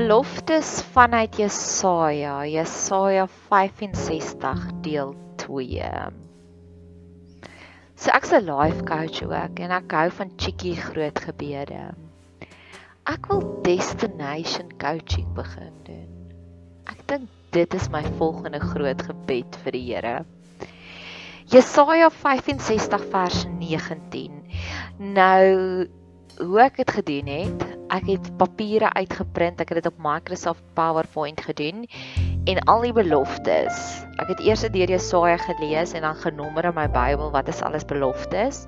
Beloftes 0.00 0.80
vanuit 0.94 1.36
Jesaja, 1.36 2.46
Jesaja 2.46 3.26
65 3.28 4.62
deel 4.80 5.10
2. 5.36 5.90
So 8.00 8.08
ek's 8.16 8.32
'n 8.32 8.48
life 8.48 8.80
coach 8.88 9.20
ook 9.20 9.60
en 9.60 9.74
ek 9.76 9.92
hou 9.92 10.06
van 10.10 10.32
cheeky 10.40 10.72
groot 10.72 11.20
gebede. 11.20 11.82
Ek 13.04 13.28
wil 13.28 13.44
destination 13.60 14.72
coaching 14.80 15.28
begin 15.36 15.76
doen. 15.84 16.08
Ek 16.88 17.04
dink 17.04 17.28
dit 17.52 17.74
is 17.74 17.92
my 17.92 18.02
volgende 18.16 18.60
groot 18.72 19.02
gebed 19.02 19.60
vir 19.64 19.72
die 19.76 19.84
Here. 19.92 20.24
Jesaja 21.44 22.08
65 22.08 23.04
vers 23.12 23.44
19. 23.58 24.48
Nou 24.96 25.44
hoe 26.40 26.60
ek 26.64 26.80
dit 26.80 26.90
gedoen 26.90 27.26
het, 27.28 27.69
ek 27.90 28.06
het 28.06 28.30
papiere 28.38 28.92
uitgeprint, 28.94 29.60
ek 29.60 29.72
het 29.72 29.82
dit 29.82 29.90
op 29.90 29.98
Microsoft 30.02 30.62
PowerPoint 30.78 31.40
gedoen 31.42 31.86
en 32.50 32.60
al 32.70 32.86
die 32.86 32.94
beloftes. 32.94 33.80
Ek 34.22 34.30
het 34.32 34.42
eers 34.44 34.62
deur 34.62 34.94
Jesaja 34.94 35.38
gelees 35.42 35.94
en 35.98 36.06
dan 36.06 36.18
genommer 36.22 36.70
in 36.70 36.76
my 36.76 36.86
Bybel 36.90 37.32
wat 37.34 37.50
is 37.50 37.62
alles 37.66 37.86
beloftes. 37.88 38.66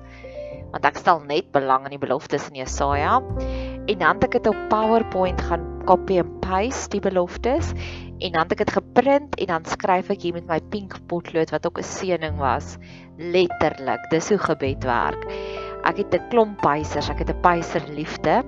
Want 0.73 0.87
ek 0.89 0.97
stel 0.97 1.21
net 1.29 1.51
belang 1.53 1.85
in 1.85 1.95
die 1.95 2.01
beloftes 2.01 2.49
in 2.49 2.63
Jesaja. 2.63 3.19
En 3.85 3.97
dan 3.99 4.17
het 4.17 4.27
ek 4.27 4.39
dit 4.39 4.49
op 4.49 4.59
PowerPoint 4.71 5.41
gaan 5.49 5.69
copy 5.87 6.17
and 6.21 6.39
paste 6.43 6.93
die 6.93 7.03
beloftes 7.03 7.73
en 8.23 8.31
dan 8.31 8.45
het 8.45 8.55
ek 8.55 8.63
dit 8.63 8.73
geprint 8.77 9.35
en 9.35 9.49
dan 9.51 9.65
skryf 9.67 10.11
ek 10.13 10.23
hier 10.23 10.37
met 10.37 10.47
my 10.47 10.59
pink 10.71 10.95
potlood 11.11 11.51
wat 11.51 11.67
ook 11.67 11.79
'n 11.79 11.87
seëning 11.87 12.37
was 12.39 12.77
letterlik. 13.17 13.99
Dis 14.09 14.29
hoe 14.29 14.39
gebed 14.39 14.83
werk. 14.83 15.23
Ek 15.83 15.97
het 15.97 16.15
'n 16.15 16.29
klomp 16.29 16.61
pysers, 16.61 17.09
ek 17.09 17.19
het 17.19 17.29
'n 17.29 17.41
pyser 17.41 17.83
liefde. 17.91 18.43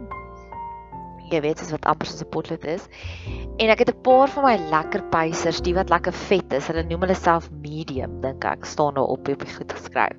Jy 1.32 1.42
weet 1.42 1.62
dis 1.62 1.72
wat 1.74 1.86
amper 1.90 2.08
soos 2.10 2.22
'n 2.22 2.30
potlood 2.30 2.66
is. 2.70 2.88
En 3.58 3.70
ek 3.70 3.80
het 3.80 3.90
'n 3.94 4.02
paar 4.02 4.28
van 4.30 4.44
my 4.44 4.56
lekker 4.70 5.04
pysers, 5.10 5.62
die 5.62 5.74
wat 5.74 5.90
lekker 5.90 6.14
vet 6.14 6.54
is. 6.54 6.68
Hulle 6.68 6.84
noem 6.84 7.02
hulle 7.02 7.16
self 7.16 7.50
medium, 7.52 8.22
dink 8.22 8.46
ek, 8.46 8.66
staan 8.66 8.94
daar 8.94 9.04
op 9.04 9.28
op 9.28 9.40
die 9.40 9.56
goed 9.56 9.72
geskryf. 9.72 10.18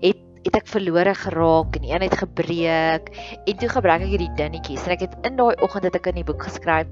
Het 0.00 0.16
het 0.44 0.56
ek 0.56 0.68
verlore 0.68 1.14
geraak 1.14 1.76
en 1.76 1.84
een 1.84 2.02
het 2.02 2.16
gebreek 2.16 3.10
en 3.44 3.56
toe 3.56 3.68
gebruik 3.68 4.00
ek 4.00 4.08
hierdie 4.08 4.34
dinnetjies. 4.36 4.86
En 4.86 4.92
ek 4.92 5.00
het 5.00 5.16
in 5.22 5.36
daai 5.36 5.54
oggend 5.60 5.84
het 5.84 5.94
ek 5.94 6.06
in 6.06 6.14
die 6.14 6.24
boek 6.24 6.42
geskryf 6.42 6.86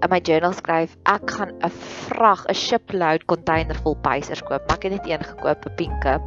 in 0.00 0.10
my 0.10 0.20
journal 0.22 0.52
skryf 0.52 0.96
ek 1.04 1.30
gaan 1.30 1.52
'n 1.60 1.70
vrag 2.08 2.46
'n 2.48 2.54
shipload 2.54 3.26
container 3.26 3.76
vol 3.76 3.96
pysers 3.96 4.42
koop 4.42 4.62
maar 4.68 4.76
ek 4.76 4.82
het 4.82 4.92
net 4.92 5.06
een 5.06 5.24
gekoop 5.24 5.66
'n 5.66 5.74
pinke 5.76 6.20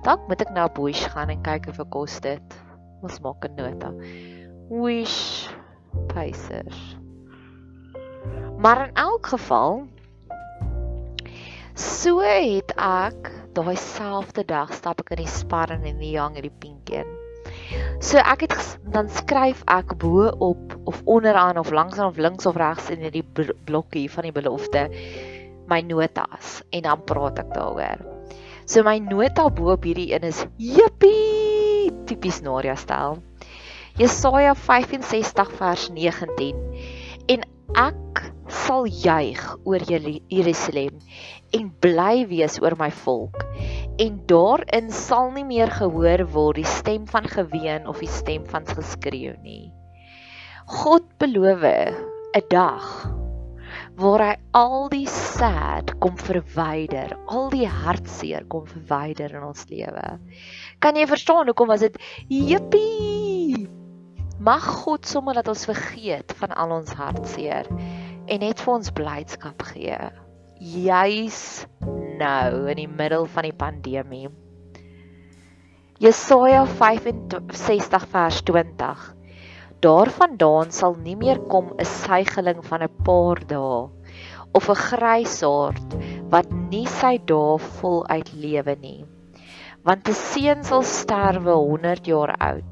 Dalk 0.00 0.22
moet 0.30 0.40
ek 0.40 0.52
nou 0.56 0.64
op 0.64 0.78
Wish 0.80 1.04
gaan 1.12 1.28
en 1.28 1.42
kyk 1.44 1.66
of 1.68 1.80
ek 1.82 1.90
kos 1.92 2.14
dit. 2.24 2.54
Ons 3.04 3.20
maak 3.20 3.44
'n 3.44 3.52
nota. 3.56 3.92
Wish 4.72 5.52
Pacers. 6.12 6.96
Maar 8.58 8.88
in 8.88 8.94
elk 8.94 9.26
geval 9.26 9.86
so 11.74 12.20
het 12.20 12.74
ek 12.76 13.30
daai 13.56 13.76
selfde 13.76 14.44
dag 14.44 14.72
stap 14.76 15.00
ek 15.00 15.14
in 15.16 15.22
die 15.24 15.32
spar 15.32 15.72
en 15.72 15.86
in 15.88 15.98
die 16.02 16.12
young 16.12 16.36
en 16.36 16.44
die 16.44 16.58
pink 16.62 16.92
een. 16.92 17.08
So 18.00 18.20
ek 18.20 18.44
het 18.46 18.54
dan 18.92 19.08
skryf 19.12 19.62
ek 19.70 19.96
bo 20.02 20.28
op 20.42 20.76
of 20.90 21.02
onderaan 21.04 21.58
of 21.58 21.70
langs 21.70 21.98
of 21.98 22.18
links 22.18 22.46
of 22.46 22.56
regs 22.60 22.90
in 22.90 23.02
hierdie 23.04 23.24
blokkie 23.64 24.08
van 24.10 24.28
die 24.28 24.34
belofte 24.34 24.88
my 25.70 25.80
notas 25.86 26.60
en 26.74 26.84
dan 26.88 27.04
praat 27.06 27.38
ek 27.42 27.52
daaroor. 27.54 28.02
So 28.66 28.82
my 28.86 28.98
nota 29.02 29.48
bo 29.50 29.74
op 29.74 29.86
hierdie 29.86 30.10
een 30.14 30.26
is 30.26 30.44
jippie 30.58 31.90
tipies 32.06 32.40
Naria 32.42 32.76
stel. 32.76 33.20
Jesaja 34.00 34.54
65 34.54 35.50
vers 35.58 35.90
19. 35.92 36.56
En 37.28 37.42
ek 37.76 38.20
sal 38.48 38.86
juig 38.88 39.42
oor 39.68 39.82
Jerusalem 39.84 41.02
en 41.52 41.66
bly 41.84 42.24
wees 42.30 42.56
oor 42.64 42.78
my 42.80 42.88
volk. 43.02 43.44
En 44.00 44.16
daarin 44.30 44.88
sal 44.88 45.28
nie 45.34 45.44
meer 45.44 45.68
gehoor 45.76 46.24
word 46.32 46.62
die 46.62 46.70
stem 46.78 47.04
van 47.12 47.28
geween 47.28 47.84
of 47.92 48.00
die 48.00 48.08
stem 48.08 48.48
van 48.48 48.64
geskreeu 48.64 49.36
nie. 49.44 49.68
God 50.80 51.04
beloof 51.20 51.60
'n 51.68 52.46
dag 52.48 52.86
waar 54.00 54.22
hy 54.24 54.36
al 54.56 54.88
die 54.88 55.06
sad 55.12 55.92
kom 56.00 56.16
verwyder, 56.16 57.12
al 57.28 57.50
die 57.52 57.68
hartseer 57.68 58.48
kom 58.48 58.64
verwyder 58.64 59.36
in 59.36 59.44
ons 59.44 59.68
lewe. 59.68 60.16
Kan 60.80 60.96
jy 60.96 61.04
verstaan 61.06 61.52
hoekom 61.52 61.68
was 61.68 61.84
dit 61.84 62.00
jippie? 62.28 63.29
Mag 64.40 64.64
God 64.64 65.04
sommer 65.04 65.36
dat 65.36 65.48
ons 65.52 65.66
vergeet 65.68 66.32
van 66.38 66.54
al 66.56 66.70
ons 66.72 66.94
hartseer 66.96 67.66
en 68.24 68.40
net 68.40 68.62
vir 68.64 68.72
ons 68.72 68.92
blydskap 68.96 69.66
gee. 69.68 69.98
Juis 70.56 71.40
nou 72.22 72.70
in 72.72 72.80
die 72.80 72.88
middel 72.88 73.28
van 73.34 73.44
die 73.44 73.56
pandemie. 73.64 74.30
Jesaja 76.00 76.64
65 76.64 78.08
vers 78.14 78.40
20 78.48 79.04
Daarvandaan 79.84 80.72
sal 80.72 80.96
nie 81.04 81.18
meer 81.20 81.38
kom 81.52 81.70
'n 81.76 81.84
suigeling 81.92 82.64
van 82.64 82.82
'n 82.88 82.96
paar 83.04 83.44
dae 83.52 83.88
of 84.56 84.68
'n 84.68 84.82
grysaard 84.88 85.96
wat 86.32 86.48
nie 86.72 86.86
sy 86.86 87.16
dae 87.32 87.58
voluit 87.76 88.32
lewe 88.32 88.74
nie. 88.88 89.04
Want 89.84 90.08
'n 90.08 90.16
seun 90.24 90.64
sal 90.64 90.82
sterwe 90.82 91.52
100 91.52 92.06
jaar 92.06 92.36
oud 92.38 92.69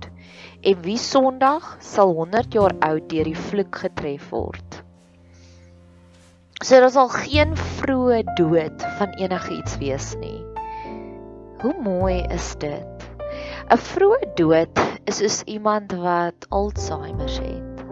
en 0.68 0.82
wie 0.84 0.98
Sondag 1.00 1.78
sal 1.80 2.10
100 2.12 2.52
jaar 2.52 2.74
oud 2.84 3.06
deur 3.08 3.28
die 3.30 3.38
vloek 3.48 3.78
getref 3.86 4.26
word. 4.34 4.82
So 6.60 6.80
daar 6.82 6.92
sal 6.92 7.08
geen 7.14 7.54
vroeë 7.78 8.18
dood 8.36 8.84
van 8.98 9.14
enigiets 9.22 9.78
wees 9.80 10.10
nie. 10.20 10.42
Hoe 11.62 11.72
mooi 11.86 12.20
is 12.34 12.50
dit? 12.60 13.06
'n 13.72 13.80
Vroeë 13.86 14.28
dood 14.36 14.84
is 15.08 15.22
soos 15.22 15.40
iemand 15.56 15.94
wat 16.04 16.46
Alzheimer 16.52 17.32
het. 17.32 17.84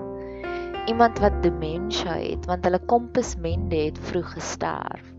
Iemand 0.92 1.18
wat 1.24 1.42
demensie 1.42 2.12
het 2.12 2.44
want 2.50 2.64
hulle 2.68 2.82
kompasmende 2.92 3.86
het 3.88 3.98
vroeg 4.10 4.36
gesterf. 4.36 5.12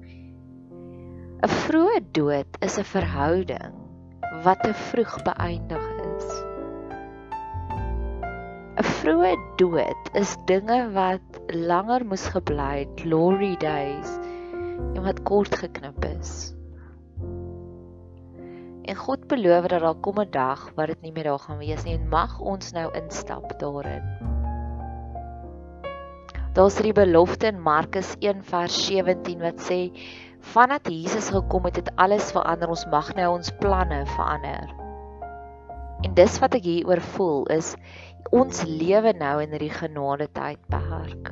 'n 1.42 1.54
Vroeë 1.66 2.06
dood 2.12 2.62
is 2.62 2.78
'n 2.78 2.92
verhouding 2.94 3.74
wat 4.46 4.62
te 4.62 4.74
vroeg 4.74 5.22
beëindig 5.26 5.97
Vroeë 9.08 9.38
dood 9.56 10.10
is 10.20 10.34
dinge 10.50 10.76
wat 10.92 11.38
langer 11.56 12.04
moes 12.04 12.26
gebly 12.34 12.82
het, 12.82 12.90
glory 13.00 13.54
days, 13.62 14.10
en 14.98 14.98
wat 15.06 15.22
kort 15.30 15.54
geknip 15.56 16.04
is. 16.10 16.32
En 18.84 18.98
God 19.00 19.24
beloof 19.32 19.70
dat 19.72 19.86
daar 19.86 20.02
kom 20.04 20.20
'n 20.20 20.28
dag 20.34 20.66
waar 20.76 20.92
dit 20.92 21.02
nie 21.08 21.14
meer 21.16 21.30
daar 21.30 21.40
gaan 21.40 21.62
wees 21.64 21.86
nie 21.86 21.94
en 21.96 22.10
mag 22.12 22.34
ons 22.40 22.74
nou 22.76 22.92
instap 23.00 23.56
daarin. 23.64 24.04
Daar's 26.54 26.76
die 26.76 26.92
belofte 26.92 27.48
in 27.48 27.62
Markus 27.62 28.18
1 28.20 28.44
vers 28.44 28.76
17 28.88 29.40
wat 29.40 29.64
sê 29.70 29.80
vandat 30.42 30.92
Jesus 30.92 31.30
gekom 31.30 31.64
het, 31.64 31.76
het 31.76 31.96
alles 31.96 32.32
verander. 32.32 32.68
Ons 32.68 32.86
mag 32.92 33.16
nou 33.16 33.38
ons 33.38 33.56
planne 33.60 34.04
verander. 34.06 34.68
En 36.04 36.14
dis 36.14 36.40
wat 36.40 36.54
ek 36.54 36.68
hieroor 36.68 37.02
voel 37.16 37.46
is 37.56 37.76
ons 38.32 38.64
lewe 38.68 39.14
nou 39.18 39.36
in 39.44 39.54
hierdie 39.56 39.74
genade 39.74 40.28
tydperk. 40.36 41.32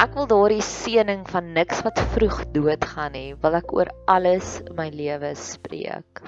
Ek 0.00 0.14
wil 0.16 0.28
daardie 0.30 0.64
seëning 0.64 1.26
van 1.28 1.52
niks 1.52 1.82
wat 1.84 2.00
vroeg 2.14 2.38
doodgaan 2.54 3.16
hê, 3.18 3.24
wil 3.42 3.56
ek 3.58 3.72
oor 3.76 3.90
alles 4.08 4.60
in 4.62 4.76
my 4.78 4.88
lewe 4.94 5.34
spreek. 5.36 6.22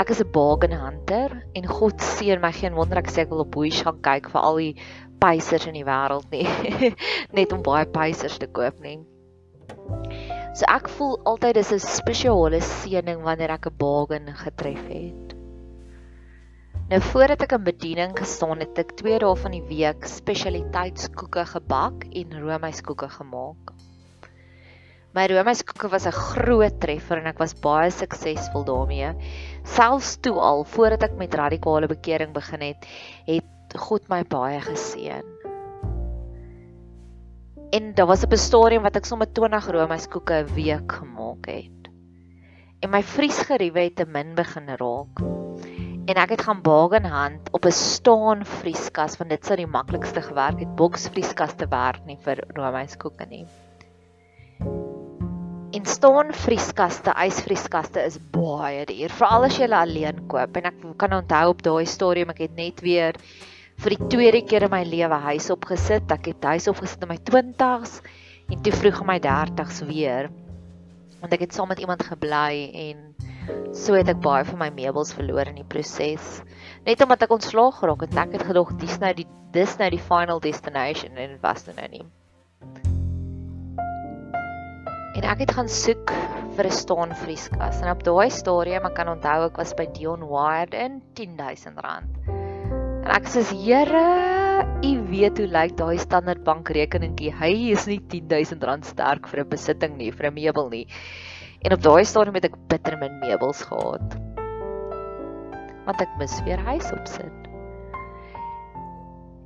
Ek 0.00 0.10
is 0.12 0.20
'n 0.20 0.32
bargain 0.32 0.76
hunter 0.76 1.32
en 1.54 1.66
God 1.66 2.00
seën 2.00 2.40
my 2.40 2.52
geen 2.52 2.74
wonder 2.74 2.98
ek 2.98 3.10
sê 3.10 3.22
ek 3.22 3.30
wil 3.30 3.44
op 3.46 3.50
Bush 3.56 3.82
gaan 3.82 4.02
kyk 4.02 4.28
vir 4.30 4.40
al 4.40 4.56
die 4.56 4.74
pysers 5.20 5.66
in 5.66 5.74
die 5.74 5.84
wêreld 5.84 6.30
nie. 6.30 6.46
Net 7.36 7.52
om 7.52 7.62
baie 7.62 7.86
pysers 7.86 8.38
te 8.38 8.46
koop 8.46 8.78
nie. 8.80 9.00
So 10.54 10.68
ek 10.68 10.88
voel 10.88 11.18
altyd 11.24 11.54
dis 11.54 11.72
'n 11.72 11.78
spesiale 11.78 12.60
seëning 12.60 13.22
wanneer 13.22 13.50
ek 13.56 13.66
'n 13.66 13.76
bargain 13.78 14.28
getref 14.44 14.86
het. 14.88 15.29
Nou 16.90 16.98
voordat 17.06 17.44
ek 17.44 17.52
in 17.54 17.62
bediening 17.62 18.14
gestaan 18.18 18.58
het, 18.64 18.74
ek 18.82 18.96
2 18.98 19.20
dae 19.22 19.34
van 19.38 19.52
die 19.54 19.62
week 19.62 20.08
spesialiteitskoeke 20.10 21.44
gebak 21.52 22.02
en 22.18 22.32
roomyskoeke 22.34 23.06
gemaak. 23.12 23.70
My 25.14 25.28
roomyskoeke 25.30 25.86
was 25.92 26.08
'n 26.10 26.18
groot 26.18 26.80
treffer 26.82 27.22
en 27.22 27.30
ek 27.30 27.38
was 27.38 27.54
baie 27.54 27.92
suksesvol 27.94 28.64
daarmee 28.66 29.14
selfs 29.62 30.16
toe 30.18 30.34
al 30.34 30.64
voordat 30.64 31.06
ek 31.06 31.14
met 31.14 31.34
radikale 31.34 31.86
bekering 31.86 32.34
begin 32.34 32.60
het, 32.60 32.86
het 33.26 33.78
God 33.78 34.08
my 34.08 34.24
baie 34.24 34.58
geseën. 34.58 35.22
En 37.70 37.94
daar 37.94 38.06
was 38.06 38.26
'n 38.26 38.36
stadium 38.36 38.82
wat 38.82 38.96
ek 38.96 39.06
sommer 39.06 39.30
20 39.32 39.70
roomyskoeke 39.70 40.42
'n 40.42 40.54
week 40.54 40.92
gemaak 40.92 41.46
het. 41.46 41.90
En 42.82 42.90
my 42.90 43.02
vriesgeriewe 43.02 43.80
het 43.80 43.96
te 43.96 44.06
min 44.06 44.34
begin 44.34 44.66
raak. 44.66 45.22
En 46.10 46.18
ek 46.18 46.32
het 46.34 46.40
gaan 46.42 46.58
bargain 46.66 47.04
hand 47.06 47.50
op 47.54 47.66
'n 47.68 47.70
staan 47.70 48.40
vrieskas 48.44 49.16
want 49.18 49.30
dit 49.30 49.44
sou 49.46 49.56
die 49.56 49.66
maklikste 49.66 50.22
gewerk 50.22 50.58
het. 50.58 50.72
Boksvrieskas 50.74 51.52
te 51.54 51.68
werk 51.70 52.02
nie 52.04 52.18
vir 52.24 52.42
roomyskoeke 52.56 53.26
nie. 53.30 53.46
En 55.70 55.86
staan 55.86 56.32
vrieskaste, 56.34 57.14
ysvrieskaste 57.14 58.02
is 58.02 58.18
baie 58.34 58.82
duur, 58.86 59.14
veral 59.20 59.44
as 59.44 59.54
jy 59.56 59.68
hulle 59.68 59.78
alleen 59.78 60.26
koop. 60.26 60.56
En 60.56 60.64
ek 60.72 60.82
kan 60.98 61.12
onthou 61.12 61.48
op 61.48 61.62
daai 61.62 61.86
stadium 61.86 62.34
ek 62.34 62.38
het 62.38 62.56
net 62.56 62.80
weer 62.80 63.14
vir 63.78 63.94
die 63.94 64.08
tweede 64.08 64.42
keer 64.42 64.66
in 64.66 64.70
my 64.70 64.82
lewe 64.82 65.14
huis 65.30 65.50
opgesit. 65.50 66.10
Ek 66.10 66.26
het 66.26 66.44
huis 66.44 66.66
opgesit 66.66 67.02
in 67.02 67.08
my 67.14 67.20
20s 67.22 68.00
en 68.50 68.62
toe 68.62 68.72
vroeg 68.72 69.00
in 69.00 69.06
my 69.06 69.20
30s 69.20 69.86
weer. 69.86 70.30
Want 71.20 71.32
ek 71.32 71.46
het 71.46 71.54
saam 71.54 71.68
met 71.68 71.78
iemand 71.78 72.02
gebly 72.02 72.70
en 72.74 73.10
so 73.72 73.94
het 73.94 74.08
ek 74.08 74.22
baie 74.22 74.44
van 74.44 74.58
my 74.58 74.70
meubels 74.74 75.12
verloor 75.16 75.48
in 75.50 75.60
die 75.60 75.68
proses. 75.68 76.40
Net 76.86 77.02
omdat 77.02 77.22
ek 77.26 77.36
ontslaag 77.36 77.78
geraak 77.80 78.06
het, 78.06 78.16
ek 78.16 78.38
het 78.38 78.46
gedog 78.48 78.74
dis 78.80 78.98
nou 79.02 79.12
die 79.14 79.28
dis 79.54 79.76
nou 79.78 79.88
die 79.90 80.02
final 80.02 80.40
destination 80.40 81.16
en 81.18 81.34
dit 81.34 81.42
was 81.42 81.66
nou 81.66 81.88
nie. 81.90 82.04
En 85.18 85.26
ek 85.26 85.42
het 85.42 85.52
gaan 85.56 85.68
soek 85.68 86.12
vir 86.56 86.66
'n 86.66 86.76
staan 86.76 87.14
vrieskas. 87.14 87.80
En 87.82 87.90
op 87.90 88.04
daai 88.06 88.30
stadium, 88.30 88.86
ek 88.86 88.94
kan 88.94 89.08
onthou 89.08 89.46
ek 89.46 89.56
was 89.56 89.74
by 89.74 89.86
Dion 89.86 90.22
Wired 90.28 90.74
in 90.74 91.02
R10000. 91.14 92.06
En 93.04 93.10
ek 93.10 93.26
sê, 93.26 93.42
"Here, 93.42 94.64
u 94.84 94.92
weet 95.10 95.38
hoe 95.38 95.46
lyk 95.46 95.76
daai 95.76 95.98
Standard 95.98 96.44
Bank 96.44 96.68
rekeningkie. 96.68 97.32
Hy 97.32 97.72
is 97.72 97.86
nie 97.86 98.00
R10000 98.00 98.84
sterk 98.84 99.26
vir 99.26 99.40
'n 99.40 99.48
besitting 99.48 99.96
nie, 99.96 100.10
vir 100.10 100.26
'n 100.30 100.34
meubel 100.34 100.68
nie." 100.68 100.86
En 101.60 101.72
op 101.76 101.82
daai 101.84 102.04
stadium 102.08 102.38
het 102.38 102.48
ek 102.48 102.56
bitter 102.72 102.96
min 103.00 103.18
meubels 103.20 103.60
gehad. 103.68 104.16
Want 105.84 106.00
ek 106.00 106.16
mis 106.20 106.38
weer 106.46 106.60
huis 106.64 106.88
opsit. 106.96 107.36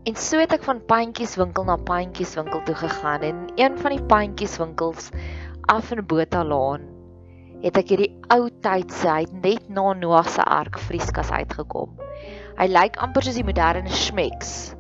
En 0.05 0.19
so 0.20 0.38
het 0.38 0.52
ek 0.52 0.66
van 0.66 0.82
pandjieswinkel 0.84 1.64
na 1.64 1.78
pandjieswinkel 1.81 2.61
toe 2.69 2.76
gegaan 2.76 3.25
en 3.25 3.46
een 3.56 3.78
van 3.81 3.96
die 3.96 4.05
pandjieswinkels 4.11 5.08
af 5.72 5.90
in 5.94 6.05
Botalaan 6.06 6.84
het 7.64 7.78
ek 7.81 7.94
hierdie 7.94 8.11
ou 8.34 8.50
tydse 8.62 9.08
hy 9.08 9.25
net 9.40 9.70
na 9.72 9.87
Noag 9.96 10.28
se 10.28 10.44
ark 10.44 10.76
vrieskas 10.87 11.32
uitgekom. 11.32 11.96
Hy 12.60 12.69
lyk 12.69 12.99
amper 13.02 13.25
soos 13.25 13.38
die 13.40 13.46
moderne 13.46 13.88
Schmecks, 13.88 14.75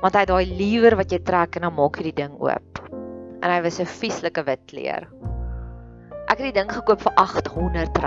want 0.00 0.16
hy 0.16 0.24
het 0.24 0.32
daai 0.32 0.48
lewer 0.48 0.96
wat 0.98 1.12
jy 1.12 1.20
trek 1.28 1.60
en 1.60 1.68
dan 1.68 1.76
maak 1.76 2.00
jy 2.00 2.08
die 2.08 2.18
ding 2.24 2.38
oop. 2.40 2.80
En 3.44 3.52
hy 3.52 3.60
was 3.60 3.80
'n 3.80 3.86
vieslike 4.00 4.42
wit 4.48 4.64
kleur. 4.72 5.06
Ek 6.30 6.38
het 6.38 6.52
die 6.52 6.60
ding 6.60 6.68
gekoop 6.70 7.00
vir 7.02 7.16
R800. 7.18 8.04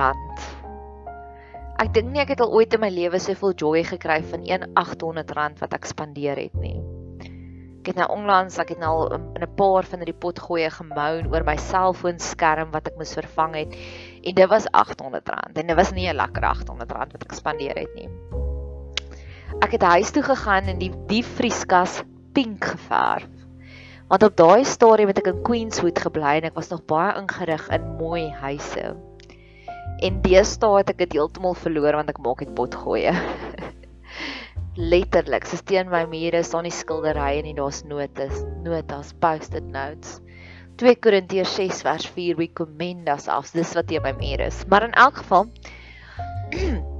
Ek 1.84 1.90
dink 1.92 2.14
nie 2.14 2.22
ek 2.24 2.30
het 2.31 2.44
al 2.46 2.54
ooit 2.56 2.72
in 2.72 2.80
my 2.80 2.88
lewe 2.94 3.20
soveel 3.20 3.52
joy 3.60 3.81
gekry 3.84 4.22
van 4.30 4.46
1 4.48 4.64
R800 4.80 5.60
wat 5.60 5.75
ek 5.75 5.90
spandeer 5.90 6.40
het 6.40 6.56
nie. 6.56 6.78
Ek 7.81 7.92
het 7.92 8.00
nou 8.00 8.08
onlangs, 8.16 8.56
ek 8.64 8.72
het 8.72 8.80
nou 8.80 8.94
al 8.94 9.12
in 9.18 9.44
'n 9.44 9.50
paar 9.60 9.84
van 9.84 10.08
die 10.08 10.16
potgoeie 10.16 10.70
gemoun 10.72 11.28
oor 11.34 11.44
my 11.44 11.58
selfoonskerm 11.60 12.72
wat 12.72 12.88
ek 12.88 12.96
moes 12.96 13.12
vervang 13.12 13.60
het 13.60 13.75
en 14.24 14.40
dit 14.40 14.50
was 14.56 14.72
R800 14.72 15.60
en 15.60 15.68
dit 15.68 15.75
was 15.75 15.92
nie 15.92 16.08
'n 16.08 16.16
lekker 16.16 16.48
R800 16.48 16.96
wat 17.12 17.28
ek 17.28 17.36
spandeer 17.36 17.75
het 17.75 17.94
nie. 17.96 18.08
Ek 19.60 19.72
het 19.75 19.84
huis 19.84 20.12
toe 20.12 20.24
gegaan 20.24 20.72
en 20.72 20.80
die 20.80 20.94
die 21.12 21.24
vrieskas 21.24 22.04
pink 22.31 22.64
geverf. 22.64 23.32
Want 24.13 24.24
op 24.27 24.36
daai 24.38 24.62
stadium 24.70 25.10
het 25.10 25.24
ek 25.24 25.32
in 25.32 25.39
Queenswood 25.41 25.98
gebly 25.98 26.36
en 26.38 26.46
ek 26.46 26.58
was 26.60 26.67
nog 26.70 26.84
baie 26.86 27.15
ingerig 27.17 27.63
in 27.74 27.88
mooi 27.98 28.27
huise. 28.43 28.91
En 30.05 30.20
deesdae 30.22 30.84
het 30.84 30.91
ek 30.93 31.00
dit 31.00 31.15
heeltemal 31.17 31.58
verloor 31.58 31.98
want 31.98 32.13
ek 32.13 32.22
maak 32.22 32.43
net 32.46 32.53
potgoeie. 32.53 33.15
letterlik 34.93 35.50
so 35.50 35.58
teen 35.65 35.89
my 35.89 36.03
mure 36.13 36.43
staan 36.46 36.70
die 36.70 36.75
skilderye 36.77 37.41
en 37.41 37.58
daar's 37.58 37.82
notas 37.89 38.46
notas 38.62 39.17
post-it 39.17 39.65
notes 39.74 40.20
2 40.82 40.93
Korintiërs 41.01 41.58
6 41.58 41.82
vers 41.89 42.08
4 42.13 42.38
we 42.38 42.51
commend 42.53 43.10
us 43.10 43.25
as 43.29 43.58
dis 43.58 43.74
wat 43.74 43.89
teen 43.89 44.05
my 44.05 44.13
mure 44.22 44.46
is 44.46 44.62
maar 44.70 44.86
in 44.86 44.93
elk 44.93 45.24
geval 45.25 45.50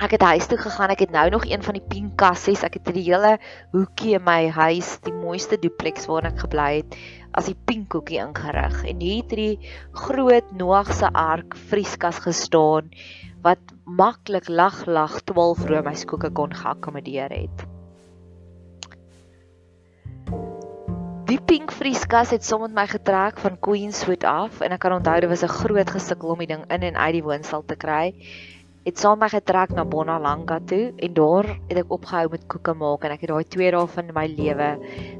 ek 0.00 0.14
het 0.16 0.22
huis 0.24 0.46
toe 0.48 0.56
gegaan 0.56 0.92
ek 0.94 1.02
het 1.04 1.10
nou 1.12 1.26
nog 1.30 1.44
een 1.44 1.62
van 1.62 1.76
die 1.76 1.84
pink 1.84 2.14
kassies 2.20 2.62
ek 2.64 2.78
het 2.78 2.92
die 2.96 3.04
hele 3.04 3.34
hoekie 3.74 4.14
in 4.16 4.24
my 4.24 4.48
huis 4.48 4.94
die 5.04 5.12
mooiste 5.12 5.58
duplex 5.60 6.08
waarin 6.08 6.32
ek 6.32 6.44
gebly 6.46 6.68
het 6.78 6.96
as 7.36 7.50
die 7.50 7.56
pink 7.68 7.92
hoekie 7.92 8.20
ingerig 8.22 8.78
en 8.88 9.02
hier 9.04 9.20
het 9.20 9.34
die 9.36 9.72
groot 10.06 10.54
Noag 10.56 10.92
se 10.96 11.10
ark 11.12 11.56
vrieskas 11.70 12.22
gestaan 12.24 12.88
wat 13.44 13.74
maklik 13.84 14.48
lag 14.48 14.86
lag 14.86 15.20
12 15.28 15.66
roomyskoeke 15.68 16.30
kon 16.36 16.52
geakkommodeer 16.52 17.32
het. 17.32 17.66
Die 21.30 21.38
pink 21.46 21.72
vrieskas 21.72 22.32
het 22.34 22.44
saam 22.44 22.64
met 22.66 22.74
my 22.74 22.86
getrek 22.90 23.38
van 23.40 23.56
Queenswood 23.62 24.24
af 24.28 24.60
en 24.66 24.74
ek 24.74 24.82
kan 24.82 24.96
onthou 24.96 25.20
dit 25.22 25.30
was 25.30 25.44
'n 25.46 25.56
groot 25.60 25.90
gesukkel 25.90 26.32
om 26.34 26.40
die 26.42 26.50
ding 26.50 26.64
in 26.68 26.82
en 26.82 26.96
uit 26.96 27.12
die 27.12 27.22
woonstel 27.22 27.62
te 27.64 27.76
kry. 27.76 28.14
Het 28.84 28.98
saam 28.98 29.18
met 29.18 29.28
my 29.28 29.38
getrek 29.38 29.74
na 29.76 29.84
Bonalanga 29.84 30.58
toe 30.64 30.92
en 30.96 31.14
daar 31.14 31.46
het 31.68 31.78
ek 31.84 31.90
opgehou 31.92 32.30
met 32.32 32.46
koeke 32.48 32.74
maak 32.74 33.04
en 33.04 33.12
ek 33.12 33.26
het 33.26 33.32
daai 33.34 33.44
2 33.44 33.72
dae 33.76 33.86
van 33.86 34.12
my 34.16 34.26
lewe 34.26 34.68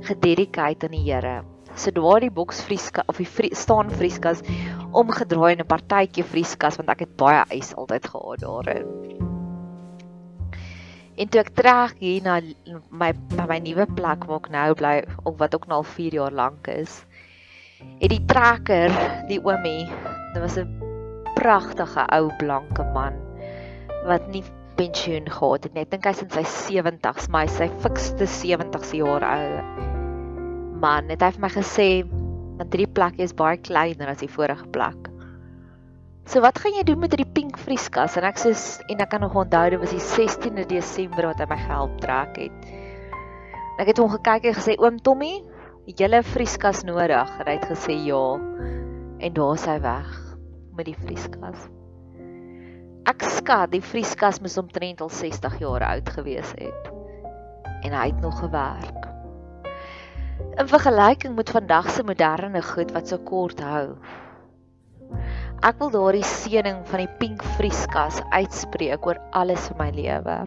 gededicate 0.08 0.88
aan 0.88 0.96
die 0.96 1.04
Here 1.12 1.40
so 1.76 1.92
daardie 1.94 2.30
boks 2.30 2.62
vrieskas 2.66 3.06
of 3.08 3.20
die 3.20 3.28
vrie, 3.28 3.52
staan 3.54 3.90
vrieskas 3.90 4.42
omgedraai 4.96 5.52
in 5.54 5.62
'n 5.62 5.70
partytjie 5.70 6.24
vrieskas 6.24 6.76
want 6.80 6.90
ek 6.90 7.00
het 7.06 7.16
baie 7.16 7.44
ys 7.50 7.74
altyd 7.74 8.06
gehad 8.06 8.40
daarin. 8.40 8.86
En 11.16 11.28
toe 11.28 11.40
ek 11.40 11.54
trek 11.54 11.96
hier 12.00 12.22
na 12.22 12.40
my 12.90 13.12
by 13.36 13.46
my 13.48 13.58
nuwe 13.58 13.86
plek 13.86 14.24
waar 14.24 14.40
ek 14.40 14.50
nou 14.50 14.74
bly 14.74 15.04
of 15.24 15.38
wat 15.38 15.54
ook 15.54 15.66
nou 15.68 15.84
al 15.84 15.88
4 15.96 16.14
jaar 16.14 16.32
lank 16.32 16.66
is, 16.68 17.04
het 18.00 18.10
die 18.10 18.24
trekker, 18.24 18.90
die 19.28 19.40
oomie, 19.44 19.86
dit 20.34 20.40
was 20.42 20.56
'n 20.56 20.68
pragtige 21.36 22.06
ou 22.08 22.30
blanke 22.38 22.84
man 22.94 23.29
wat 24.06 24.26
nie 24.32 24.44
pensioen 24.76 25.28
gehad 25.28 25.64
het 25.64 25.74
nie. 25.74 25.84
Ek 25.84 25.90
dink 25.90 26.04
hy's 26.08 26.22
in 26.22 26.30
sy 26.30 26.44
70's, 26.44 27.28
maar 27.28 27.46
hy 27.46 27.52
sy 27.52 27.68
fikste 27.84 28.26
70's 28.26 28.94
jaar 28.96 29.26
oud 29.26 29.88
man 30.80 31.12
het 31.12 31.20
hy 31.20 31.28
vir 31.36 31.42
my 31.44 31.52
gesê 31.52 31.88
Want 32.60 32.74
hierdie 32.76 32.92
plek 32.92 33.16
is 33.24 33.32
baie 33.32 33.56
kleiner 33.56 34.10
as 34.12 34.20
die 34.20 34.28
vorige 34.28 34.66
plek. 34.74 35.06
So 36.28 36.42
wat 36.44 36.58
gaan 36.60 36.74
jy 36.76 36.82
doen 36.84 37.00
met 37.00 37.14
hierdie 37.14 37.32
pink 37.32 37.56
vrieskas? 37.56 38.18
En 38.20 38.26
ek 38.28 38.36
sê 38.36 38.52
en 38.92 39.00
ek 39.00 39.08
kan 39.14 39.24
nog 39.24 39.32
onthou 39.32 39.62
dit 39.72 39.80
was 39.80 39.94
die 39.96 40.02
16de 40.04 40.66
Desember 40.68 41.30
wat 41.30 41.40
hy 41.40 41.48
my 41.48 41.56
gehelp 41.62 41.96
trek 42.04 42.36
het. 42.36 42.68
En 42.68 43.80
ek 43.80 43.94
het 43.94 44.04
hom 44.04 44.12
gekyk 44.12 44.50
en 44.50 44.58
gesê 44.60 44.76
oom 44.76 45.00
Tommy, 45.00 45.40
het 45.88 46.04
jy 46.04 46.12
'n 46.12 46.22
vrieskas 46.36 46.84
nodig? 46.84 47.32
En 47.40 47.48
hy 47.48 47.56
het 47.56 47.64
gesê 47.72 47.96
ja. 47.96 48.36
En 49.24 49.32
daar 49.32 49.54
is 49.56 49.64
hy 49.64 49.80
weg 49.80 50.10
met 50.76 50.84
die 50.84 50.98
vrieskas. 51.00 51.79
Ek 53.08 53.24
skat 53.24 53.70
die 53.72 53.80
vrieskas 53.80 54.40
moes 54.44 54.58
omtrent 54.60 55.00
al 55.00 55.08
60 55.08 55.56
jaar 55.62 55.84
oud 55.86 56.08
gewees 56.12 56.50
het. 56.58 56.90
En 57.80 57.96
hy 57.96 58.06
het 58.10 58.20
nog 58.20 58.36
gewerk. 58.42 59.08
In 60.60 60.68
vergelyking 60.68 61.34
met 61.36 61.50
vandag 61.50 61.90
se 61.90 62.04
moderne 62.04 62.62
goed 62.62 62.92
wat 62.92 63.08
so 63.08 63.18
kort 63.24 63.60
hou. 63.64 63.96
Ek 65.64 65.80
wil 65.80 65.92
daardie 65.92 66.24
seëning 66.24 66.84
van 66.88 67.04
die 67.04 67.12
pink 67.20 67.44
vrieskas 67.56 68.20
uitspreek 68.32 69.06
oor 69.06 69.20
alles 69.32 69.70
in 69.72 69.80
my 69.80 69.90
lewe. 69.96 70.38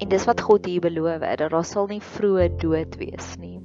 En 0.00 0.08
dis 0.10 0.26
wat 0.26 0.42
God 0.42 0.66
hier 0.66 0.82
beloof, 0.82 1.22
dat 1.22 1.50
daar 1.50 1.66
sal 1.66 1.86
nie 1.90 2.02
vroeë 2.02 2.48
dood 2.58 2.98
wees 2.98 3.36
nie. 3.38 3.58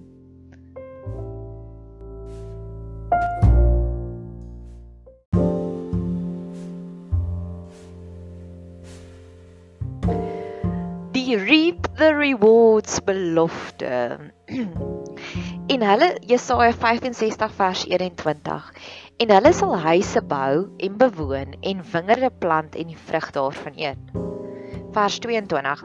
Die 11.26 11.38
reap 11.38 11.88
the 11.98 12.14
rewards 12.14 13.00
belofte. 13.02 14.20
En 15.74 15.82
hulle 15.82 16.10
Jesaja 16.22 16.74
65 16.74 17.54
vers 17.58 17.86
21 17.90 18.68
en 19.18 19.32
hulle 19.34 19.52
sal 19.58 19.74
huise 19.88 20.22
bou 20.22 20.68
en 20.78 21.00
bewoon 21.00 21.56
en 21.72 21.82
wingerde 21.94 22.30
plant 22.44 22.78
en 22.78 22.92
die 22.92 23.00
vrug 23.08 23.32
daarvan 23.34 23.80
eet. 23.88 24.14
Vers 24.94 25.18
22 25.26 25.82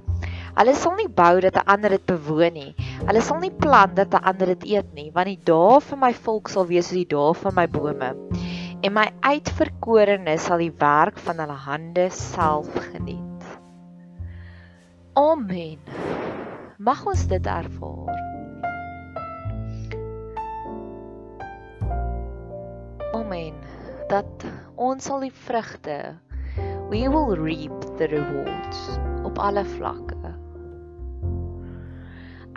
Hulle 0.59 0.77
sal 0.83 0.99
nie 1.01 1.09
bou 1.23 1.33
dat 1.47 1.57
'n 1.57 1.65
ander 1.77 1.97
dit 1.97 2.05
bewoon 2.13 2.53
nie. 2.59 2.75
Hulle 3.07 3.25
sal 3.25 3.41
nie 3.41 3.55
plant 3.65 3.97
dat 3.97 4.13
'n 4.13 4.25
ander 4.35 4.53
dit 4.53 4.69
eet 4.77 4.93
nie, 4.93 5.09
want 5.17 5.33
die 5.33 5.41
dae 5.53 5.81
van 5.89 6.05
my 6.05 6.13
volk 6.13 6.53
sal 6.53 6.69
wees 6.69 6.93
soos 6.93 7.01
die 7.01 7.09
dae 7.17 7.33
van 7.47 7.55
my 7.55 7.67
bome. 7.79 8.13
En 8.85 8.93
my 8.93 9.09
uitverkorenes 9.25 10.45
sal 10.45 10.59
die 10.59 10.77
werk 10.77 11.19
van 11.19 11.41
hulle 11.41 11.61
hande 11.65 12.11
self 12.11 12.69
geniet. 12.93 13.30
Amen. 15.13 15.79
Mag 16.79 17.07
ons 17.07 17.27
dit 17.27 17.47
ervaar. 17.47 18.15
Amen. 23.13 23.55
Dat 24.09 24.47
ons 24.77 25.05
sal 25.05 25.27
die 25.27 25.35
vrugte 25.35 25.97
we 26.91 27.09
will 27.11 27.35
reap 27.35 27.83
the 27.99 28.07
rewards 28.11 28.79
op 29.27 29.39
alle 29.39 29.65
vlakke. 29.65 30.17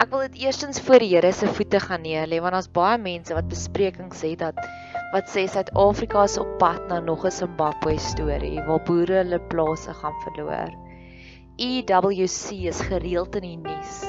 Ek 0.01 0.09
wil 0.09 0.25
dit 0.25 0.39
eerstens 0.45 0.81
voor 0.81 1.01
die 1.01 1.11
Here 1.13 1.33
se 1.33 1.49
voete 1.57 1.79
gaan 1.79 2.01
neerlê 2.05 2.41
want 2.41 2.57
daar's 2.57 2.69
baie 2.69 2.97
mense 3.01 3.33
wat 3.33 3.49
besprekings 3.49 4.21
sê 4.21 4.33
dat 4.37 4.57
wat 5.13 5.29
sê 5.29 5.45
Suid-Afrika 5.49 6.25
is 6.29 6.37
op 6.41 6.57
pad 6.61 6.85
na 6.89 6.99
nog 6.99 7.25
'n 7.25 7.33
Zimbabwe 7.33 7.97
storie 7.97 8.61
waar 8.65 8.81
boere 8.85 9.21
hulle 9.21 9.39
plase 9.53 9.93
gaan 9.93 10.17
verloor. 10.25 10.73
EWC 11.57 12.65
is 12.65 12.79
gereeld 12.81 13.35
in 13.37 13.43
die 13.45 13.57
nuus. 13.61 14.01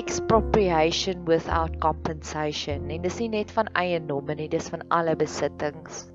Expropriation 0.00 1.26
without 1.28 1.74
compensation. 1.84 2.88
En 2.88 3.02
dis 3.04 3.18
nie 3.20 3.28
net 3.34 3.52
van 3.52 3.68
eiendomme 3.76 4.38
nie 4.38 4.48
dis 4.48 4.70
van 4.72 4.80
alle 4.88 5.12
besittings. 5.20 6.06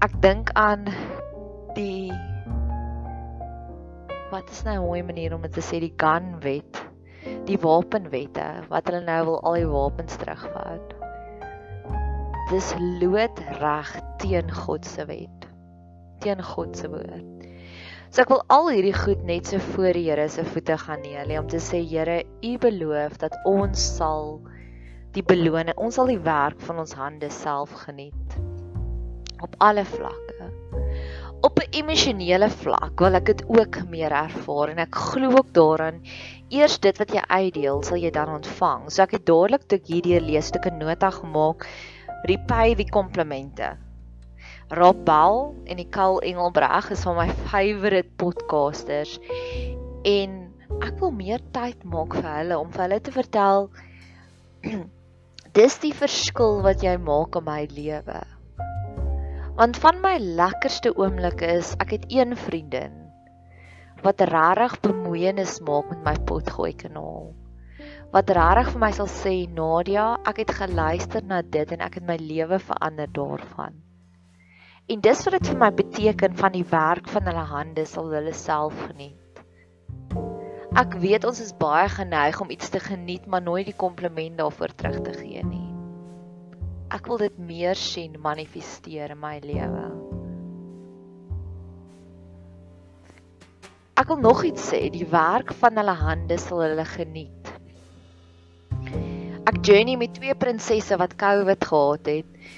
Ek 0.00 0.14
dink 0.24 0.48
aan 0.56 0.88
die 1.76 2.08
wat 4.32 4.48
is 4.50 4.64
nou 4.64 4.78
'n 4.78 4.86
mooi 4.86 5.02
manier 5.02 5.34
om 5.34 5.42
dit 5.42 5.52
te 5.52 5.60
sê 5.60 5.78
die 5.78 5.92
gun 5.96 6.40
wet 6.40 6.80
die 7.44 7.60
wapenwette 7.60 8.64
wat 8.72 8.88
hulle 8.88 9.04
nou 9.04 9.20
wil 9.24 9.38
al 9.44 9.60
die 9.60 9.68
wapens 9.68 10.16
terugvat. 10.16 10.96
Dis 12.50 12.74
loodreg 13.02 13.92
teen 14.18 14.50
God 14.50 14.84
se 14.84 15.04
wet 15.04 15.48
teen 16.24 16.42
God 16.42 16.76
se 16.76 16.88
woord 16.88 17.33
So 18.14 18.22
ek 18.22 18.30
wil 18.30 18.44
al 18.54 18.68
hierdie 18.70 18.94
goed 18.94 19.24
net 19.26 19.48
so 19.50 19.58
voor 19.72 19.96
die 19.96 20.04
Here 20.06 20.28
se 20.30 20.44
voete 20.46 20.76
gaan 20.78 21.00
neer 21.02 21.24
lê 21.26 21.34
om 21.40 21.48
te 21.50 21.58
sê 21.58 21.80
Here, 21.82 22.20
U 22.46 22.52
beloof 22.62 23.16
dat 23.18 23.34
ons 23.50 23.86
sal 23.96 24.36
die 25.16 25.24
beloning, 25.26 25.74
ons 25.74 25.98
sal 25.98 26.12
die 26.12 26.20
werk 26.22 26.60
van 26.62 26.78
ons 26.78 26.94
hande 26.94 27.26
self 27.34 27.72
geniet 27.80 28.36
op 29.42 29.56
alle 29.66 29.82
vlakke. 29.82 30.46
Op 31.42 31.58
'n 31.58 31.74
emosionele 31.80 32.52
vlak 32.62 33.02
wil 33.02 33.18
ek 33.18 33.26
dit 33.32 33.42
ook 33.50 33.80
meer 33.90 34.14
ervaar 34.14 34.70
en 34.70 34.78
ek 34.86 34.94
glo 34.94 35.34
ook 35.34 35.50
daaraan 35.50 35.98
eers 36.54 36.78
dit 36.78 36.98
wat 37.02 37.10
jy 37.10 37.24
uitdeel, 37.26 37.82
sal 37.82 37.98
jy 37.98 38.12
dan 38.14 38.30
ontvang. 38.30 38.92
So 38.94 39.02
ek 39.02 39.18
het 39.18 39.26
dadelik 39.26 39.66
toe 39.66 39.80
hierdie 39.90 40.20
lees 40.20 40.52
'n 40.54 40.78
nota 40.78 41.10
gemaak, 41.10 41.66
repay 42.30 42.76
die 42.78 42.90
komplimente. 42.90 43.74
Rob 44.74 45.04
Bell 45.04 45.52
en 45.64 45.76
Nicole 45.76 46.24
Engelbreg 46.26 46.90
is 46.90 47.04
van 47.06 47.16
my 47.20 47.28
favourite 47.50 48.10
podcasters 48.16 49.18
en 50.08 50.40
ek 50.80 50.98
wil 51.00 51.12
meer 51.14 51.42
tyd 51.56 51.84
maak 51.84 52.16
vir 52.18 52.30
hulle 52.40 52.58
om 52.58 52.72
vir 52.74 52.86
hulle 52.86 53.00
te 53.04 53.14
vertel 53.14 53.68
dis 55.58 55.78
die 55.84 55.92
verskil 55.94 56.62
wat 56.64 56.82
jy 56.82 56.96
maak 56.98 57.36
in 57.38 57.46
my 57.46 57.62
lewe. 57.70 58.20
Want 59.54 59.78
van 59.78 60.00
my 60.02 60.16
lekkerste 60.18 60.90
oomblikke 60.98 61.46
is 61.60 61.76
ek 61.84 61.94
het 61.94 62.06
een 62.10 62.34
vriendin 62.34 63.00
wat 64.04 64.20
regtig 64.28 64.74
bemoeienis 64.84 65.60
maak 65.64 65.88
met 65.92 66.02
my 66.04 66.14
potgooi 66.28 66.74
kanaal. 66.76 67.30
Wat 68.12 68.30
regtig 68.36 68.74
vir 68.74 68.82
my 68.82 68.90
sal 68.98 69.08
sê 69.10 69.36
Nadia, 69.48 70.10
ek 70.28 70.42
het 70.42 70.52
geluister 70.58 71.24
na 71.24 71.40
dit 71.56 71.72
en 71.76 71.86
ek 71.86 72.00
het 72.00 72.08
my 72.10 72.18
lewe 72.20 72.58
verander 72.60 73.08
daarvan. 73.16 73.83
En 74.84 75.00
dis 75.00 75.20
wat 75.24 75.32
dit 75.38 75.46
vir 75.48 75.56
my 75.56 75.70
beteken 75.72 76.34
van 76.36 76.52
die 76.52 76.66
werk 76.68 77.06
van 77.08 77.24
hulle 77.30 77.44
hande 77.48 77.86
sal 77.88 78.10
hulle 78.12 78.34
self 78.36 78.76
geniet. 78.84 79.40
Ek 80.76 80.98
weet 81.00 81.24
ons 81.24 81.40
is 81.40 81.54
baie 81.56 81.86
geneig 81.88 82.40
om 82.42 82.50
iets 82.52 82.68
te 82.74 82.82
geniet 82.82 83.24
maar 83.30 83.40
nooit 83.40 83.70
die 83.70 83.78
kompliment 83.80 84.36
daarvoor 84.42 84.74
terug 84.76 85.00
te 85.06 85.14
gee 85.16 85.44
nie. 85.46 85.70
Ek 86.92 87.08
wil 87.08 87.22
dit 87.22 87.38
meer 87.40 87.80
sien 87.80 88.18
manifesteer 88.20 89.14
in 89.14 89.22
my 89.22 89.38
lewe. 89.46 89.86
Ek 93.94 94.10
wil 94.10 94.18
nog 94.20 94.42
iets 94.44 94.68
sê, 94.72 94.88
die 94.90 95.06
werk 95.08 95.54
van 95.62 95.78
hulle 95.80 95.94
hande 95.96 96.36
sal 96.42 96.64
hulle 96.66 96.84
geniet. 96.92 97.52
Ek 99.48 99.62
journey 99.64 99.94
met 99.96 100.16
twee 100.18 100.34
prinsesse 100.36 100.98
wat 101.00 101.14
COVID 101.16 101.70
gehad 101.70 102.10
het 102.10 102.48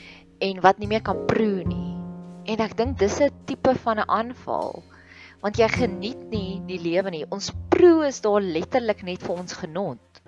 en 0.42 0.62
wat 0.64 0.80
nie 0.80 0.88
meer 0.90 1.04
kan 1.04 1.26
proe 1.28 1.62
nie. 1.68 1.75
En 2.46 2.60
ek 2.62 2.76
dink 2.78 2.98
dis 2.98 3.20
'n 3.20 3.30
tipe 3.46 3.72
van 3.84 3.98
'n 3.98 4.10
aanval. 4.18 4.82
Want 5.42 5.58
jy 5.58 5.68
geniet 5.68 6.22
nie 6.30 6.62
die 6.66 6.78
lewe 6.78 7.10
nie. 7.10 7.24
Ons 7.30 7.50
proe 7.70 8.06
is 8.06 8.20
daar 8.20 8.40
letterlik 8.40 9.02
net 9.02 9.22
vir 9.22 9.34
ons 9.34 9.52
genot. 9.52 10.20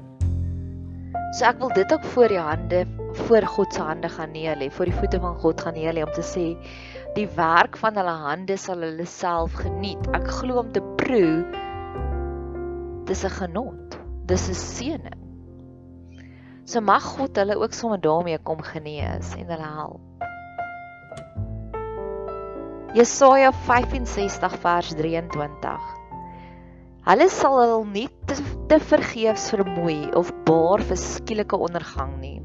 So 1.39 1.45
ek 1.45 1.61
wil 1.61 1.71
dit 1.77 1.93
ook 1.93 2.05
voor 2.15 2.29
die 2.29 2.41
hande 2.41 2.87
voor 3.15 3.47
God 3.47 3.75
se 3.75 3.83
hande 3.83 4.09
gaan 4.09 4.33
neerlê, 4.33 4.71
voor 4.71 4.85
die 4.91 4.99
voete 4.99 5.21
van 5.21 5.39
God 5.39 5.61
gaan 5.61 5.75
neerlê 5.75 6.03
om 6.03 6.13
te 6.13 6.23
sê 6.23 6.57
die 7.15 7.29
werk 7.37 7.77
van 7.77 7.97
hulle 7.97 8.17
hande 8.25 8.57
sal 8.57 8.83
hulle 8.83 9.07
self 9.07 9.53
geniet. 9.63 10.11
Ek 10.13 10.27
glo 10.41 10.59
om 10.59 10.73
te 10.73 10.83
proe 10.97 11.45
dis 13.07 13.25
'n 13.25 13.35
genot. 13.39 13.99
Dis 14.27 14.49
'n 14.49 14.55
seëning. 14.55 15.23
So 16.65 16.81
mag 16.81 17.03
God 17.03 17.37
hulle 17.37 17.57
ook 17.57 17.73
sommer 17.73 18.01
daarmee 18.01 18.39
kom 18.39 18.61
genees 18.63 19.35
en 19.37 19.47
hulle 19.47 19.71
help. 19.79 20.08
Jesaja 22.97 23.53
65 23.53 24.55
vers 24.63 24.95
23. 24.97 25.81
Hulle 27.05 27.27
sal 27.29 27.57
hul 27.61 27.83
nie 27.85 28.07
te, 28.25 28.37
te 28.71 28.79
vergeefs 28.81 29.51
vermoei 29.53 30.09
of 30.17 30.31
baar 30.49 30.81
vir 30.89 30.97
skielike 30.97 31.59
ondergang 31.69 32.15
nie. 32.23 32.39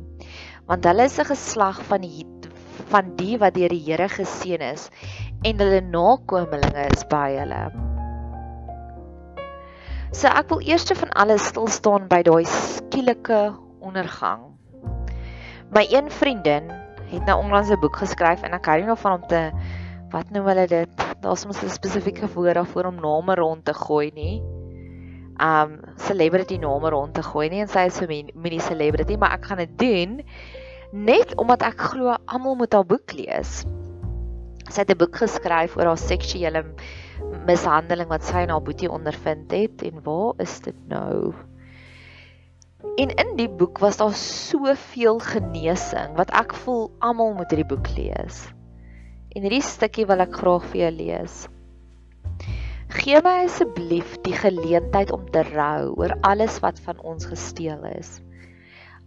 Want 0.67 0.83
hulle 0.83 1.05
is 1.07 1.15
'n 1.19 1.29
geslag 1.31 1.79
van 1.87 2.03
die 2.03 2.25
van 2.91 3.15
die 3.15 3.37
wat 3.39 3.55
deur 3.55 3.71
die 3.71 3.85
Here 3.85 4.09
geseën 4.11 4.59
is 4.59 4.89
en 5.47 5.63
hulle 5.63 5.79
nakommelinge 5.81 6.91
is 6.91 7.05
by 7.07 7.29
hulle. 7.39 7.63
So 10.11 10.27
ek 10.27 10.49
wil 10.51 10.59
eers 10.59 10.91
van 10.91 11.15
alles 11.15 11.47
stil 11.47 11.67
staan 11.67 12.09
by 12.11 12.19
daai 12.21 12.43
skielike 12.43 13.55
ondergang. 13.79 14.51
My 15.71 15.87
een 15.87 16.11
vriendin 16.11 16.67
het 17.13 17.23
nou 17.25 17.39
onlangs 17.39 17.71
'n 17.71 17.79
boek 17.79 17.95
geskryf 17.95 18.43
en 18.43 18.53
ek 18.53 18.65
hou 18.65 18.77
nie 18.81 18.95
van 18.95 19.21
om 19.21 19.27
te 19.27 19.51
wat 20.13 20.29
noem 20.29 20.45
hulle 20.51 20.67
dit? 20.69 21.05
Daar's 21.23 21.45
mos 21.49 21.61
'n 21.63 21.69
spesifieke 21.73 22.27
woord 22.33 22.55
daarvoor 22.55 22.85
om 22.85 23.01
name 23.01 23.35
rond 23.35 23.65
te 23.65 23.73
gooi 23.73 24.11
nie. 24.13 24.41
Um 25.41 25.79
celebrity 25.97 26.57
name 26.57 26.89
rond 26.89 27.13
te 27.13 27.23
gooi 27.23 27.49
nie 27.49 27.61
en 27.61 27.67
sy 27.67 27.87
is 27.89 28.01
'n 28.01 28.29
mini 28.35 28.59
celebrity, 28.59 29.17
maar 29.17 29.33
ek 29.33 29.45
gaan 29.45 29.57
dit 29.57 29.77
doen. 29.77 30.21
Net 30.91 31.35
omdat 31.37 31.61
ek 31.61 31.79
glo 31.79 32.15
almal 32.25 32.55
moet 32.55 32.73
haar 32.73 32.85
boek 32.85 33.13
lees. 33.13 33.65
Sy 34.69 34.81
het 34.81 34.91
'n 34.91 34.97
boek 34.97 35.15
geskryf 35.15 35.77
oor 35.77 35.85
haar 35.85 35.97
seksuele 35.97 36.63
mishandeling 37.47 38.09
wat 38.09 38.23
sy 38.23 38.45
en 38.45 38.49
haar 38.49 38.61
boetie 38.61 38.91
ondervind 38.91 39.51
het 39.51 39.81
en 39.81 40.03
waar 40.03 40.33
is 40.37 40.59
dit 40.59 40.77
nou? 40.87 41.33
En 42.97 43.09
in 43.09 43.35
die 43.35 43.49
boek 43.49 43.79
was 43.79 43.97
daar 43.97 44.13
soveel 44.13 45.19
genesing 45.19 46.15
wat 46.15 46.29
ek 46.29 46.53
voel 46.53 46.91
almal 46.99 47.33
moet 47.33 47.49
hierdie 47.49 47.75
boek 47.75 47.89
lees. 47.97 48.52
En 49.33 49.41
hierdie 49.41 49.63
stukkie 49.65 50.05
wil 50.05 50.21
ek 50.21 50.35
graag 50.37 50.65
vir 50.69 50.79
jou 50.83 50.91
lees. 50.93 51.35
Gee 52.93 53.17
my 53.25 53.31
asseblief 53.47 54.11
die 54.27 54.35
geleentheid 54.37 55.09
om 55.15 55.23
te 55.33 55.41
rou 55.47 55.95
oor 55.97 56.13
alles 56.29 56.59
wat 56.61 56.77
van 56.85 56.99
ons 57.01 57.25
gesteel 57.25 57.81
is. 57.95 58.19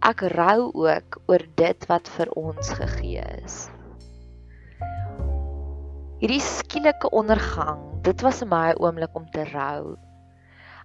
Ek 0.03 0.25
rou 0.35 0.67
ook 0.75 1.21
oor 1.31 1.45
dit 1.61 1.87
wat 1.87 2.11
vir 2.17 2.33
ons 2.35 2.73
gegee 2.75 3.23
is. 3.37 3.55
Hierdie 6.19 6.43
skielike 6.43 7.13
ondergang, 7.15 7.79
dit 8.03 8.25
was 8.25 8.43
vir 8.43 8.51
my 8.51 8.65
'n 8.73 8.83
oomblik 8.83 9.15
om 9.15 9.31
te 9.31 9.47
rou. 9.53 9.95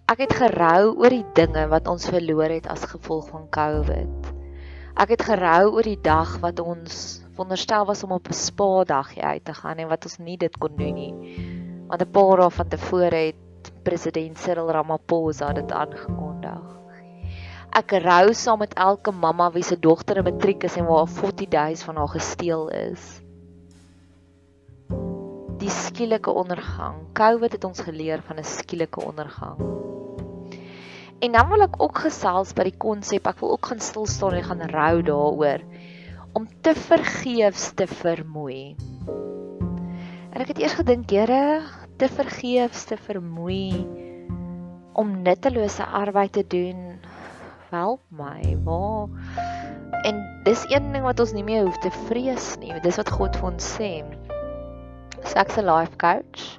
Ek 0.06 0.22
het 0.22 0.38
gerou 0.38 0.94
oor 1.02 1.11
die 1.11 1.26
dinge 1.34 1.66
wat 1.66 1.88
ons 1.88 2.06
verloor 2.06 2.54
het 2.54 2.70
as 2.70 2.87
gevolg 2.87 3.28
van 3.34 3.50
COVID. 3.50 4.32
Ek 4.94 5.08
het 5.16 5.22
gerou 5.22 5.75
oor 5.75 5.82
die 5.82 5.99
dag 5.99 6.38
wat 6.38 6.61
ons 6.61 7.22
veronderstel 7.32 7.86
was 7.88 8.04
om 8.04 8.12
op 8.12 8.28
'n 8.28 8.32
spa 8.32 8.84
dagie 8.84 9.22
uit 9.22 9.44
te 9.44 9.54
gaan 9.54 9.76
en 9.76 9.88
wat 9.88 10.04
ons 10.04 10.18
nie 10.18 10.36
dit 10.36 10.58
kon 10.58 10.76
doen 10.76 10.94
nie. 10.94 11.14
Want 11.88 12.02
'n 12.02 12.10
paar 12.10 12.36
dae 12.36 12.50
van 12.50 12.68
tevore 12.68 13.16
het 13.16 13.72
president 13.82 14.38
Cyril 14.38 14.70
Ramaphosa 14.70 15.52
dit 15.52 15.72
aangekondig. 15.72 16.62
Ek 17.72 17.92
rou 18.04 18.34
saam 18.34 18.58
met 18.58 18.74
elke 18.74 19.10
mamma 19.10 19.50
wie 19.50 19.62
se 19.62 19.78
dogter 19.78 20.16
in 20.16 20.24
matriek 20.24 20.64
is 20.64 20.76
en 20.76 20.84
waar 20.84 21.06
40 21.08 21.48
days 21.48 21.82
van 21.82 21.96
haar 21.96 22.08
gesteel 22.08 22.68
is. 22.68 23.22
Die 25.56 25.70
skielike 25.70 26.30
ondergang. 26.30 26.96
COVID 27.12 27.52
het 27.52 27.64
ons 27.64 27.80
geleer 27.80 28.22
van 28.22 28.36
'n 28.36 28.44
skielike 28.44 29.00
ondergang. 29.00 29.56
En 31.18 31.32
dan 31.32 31.48
wil 31.48 31.62
ek 31.62 31.82
ook 31.82 31.98
gesels 31.98 32.52
by 32.52 32.62
die 32.62 32.76
konsep. 32.76 33.26
Ek 33.26 33.40
wil 33.40 33.50
ook 33.50 33.66
gaan 33.66 33.80
stil 33.80 34.06
staan 34.06 34.32
en 34.32 34.44
gaan 34.44 34.70
rou 34.70 35.02
daaroor 35.02 35.60
om 36.32 36.48
te 36.60 36.74
vergeefs 36.74 37.72
te 37.74 37.86
vermoei. 37.86 38.76
En 40.32 40.40
ek 40.40 40.54
het 40.54 40.62
eers 40.62 40.78
gedink, 40.80 41.10
Here, 41.12 41.62
te 42.00 42.08
vergeefs 42.08 42.86
te 42.88 42.96
vermoei 42.96 43.86
om 44.92 45.22
nuttelose 45.22 45.84
arbeid 45.84 46.32
te 46.32 46.44
doen. 46.48 47.00
Help 47.72 48.02
my, 48.12 48.56
waar 48.64 49.08
En 50.02 50.42
dis 50.42 50.64
een 50.68 50.92
ding 50.92 51.04
wat 51.04 51.20
ons 51.22 51.32
nie 51.32 51.44
meer 51.46 51.62
hoef 51.66 51.78
te 51.78 51.90
vrees 52.08 52.56
nie. 52.58 52.72
Dis 52.82 52.98
wat 52.98 53.10
God 53.14 53.36
vir 53.38 53.52
ons 53.52 53.68
sê. 53.76 53.92
So 55.22 55.38
ek's 55.38 55.58
'n 55.58 55.68
life 55.68 55.96
coach. 55.96 56.58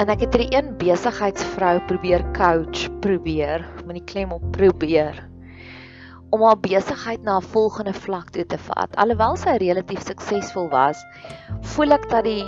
En 0.00 0.08
ek 0.08 0.24
het 0.24 0.34
hierdie 0.34 0.56
een 0.56 0.76
besigheidsvrou 0.78 1.80
probeer 1.86 2.24
coach, 2.32 2.88
probeer, 3.00 3.66
met 3.84 4.00
die 4.00 4.04
klem 4.04 4.32
op 4.32 4.42
probeer 4.52 5.31
om 6.32 6.42
haar 6.42 6.60
besigheid 6.60 7.22
na 7.22 7.36
'n 7.38 7.50
volgende 7.54 7.92
vlak 7.92 8.30
toe 8.30 8.46
te 8.46 8.58
vat. 8.58 8.96
Alhoewel 8.96 9.36
sy 9.36 9.56
relatief 9.60 10.00
suksesvol 10.00 10.68
was, 10.72 11.04
voel 11.74 11.92
ek 11.92 12.08
dat 12.10 12.24
die 12.24 12.44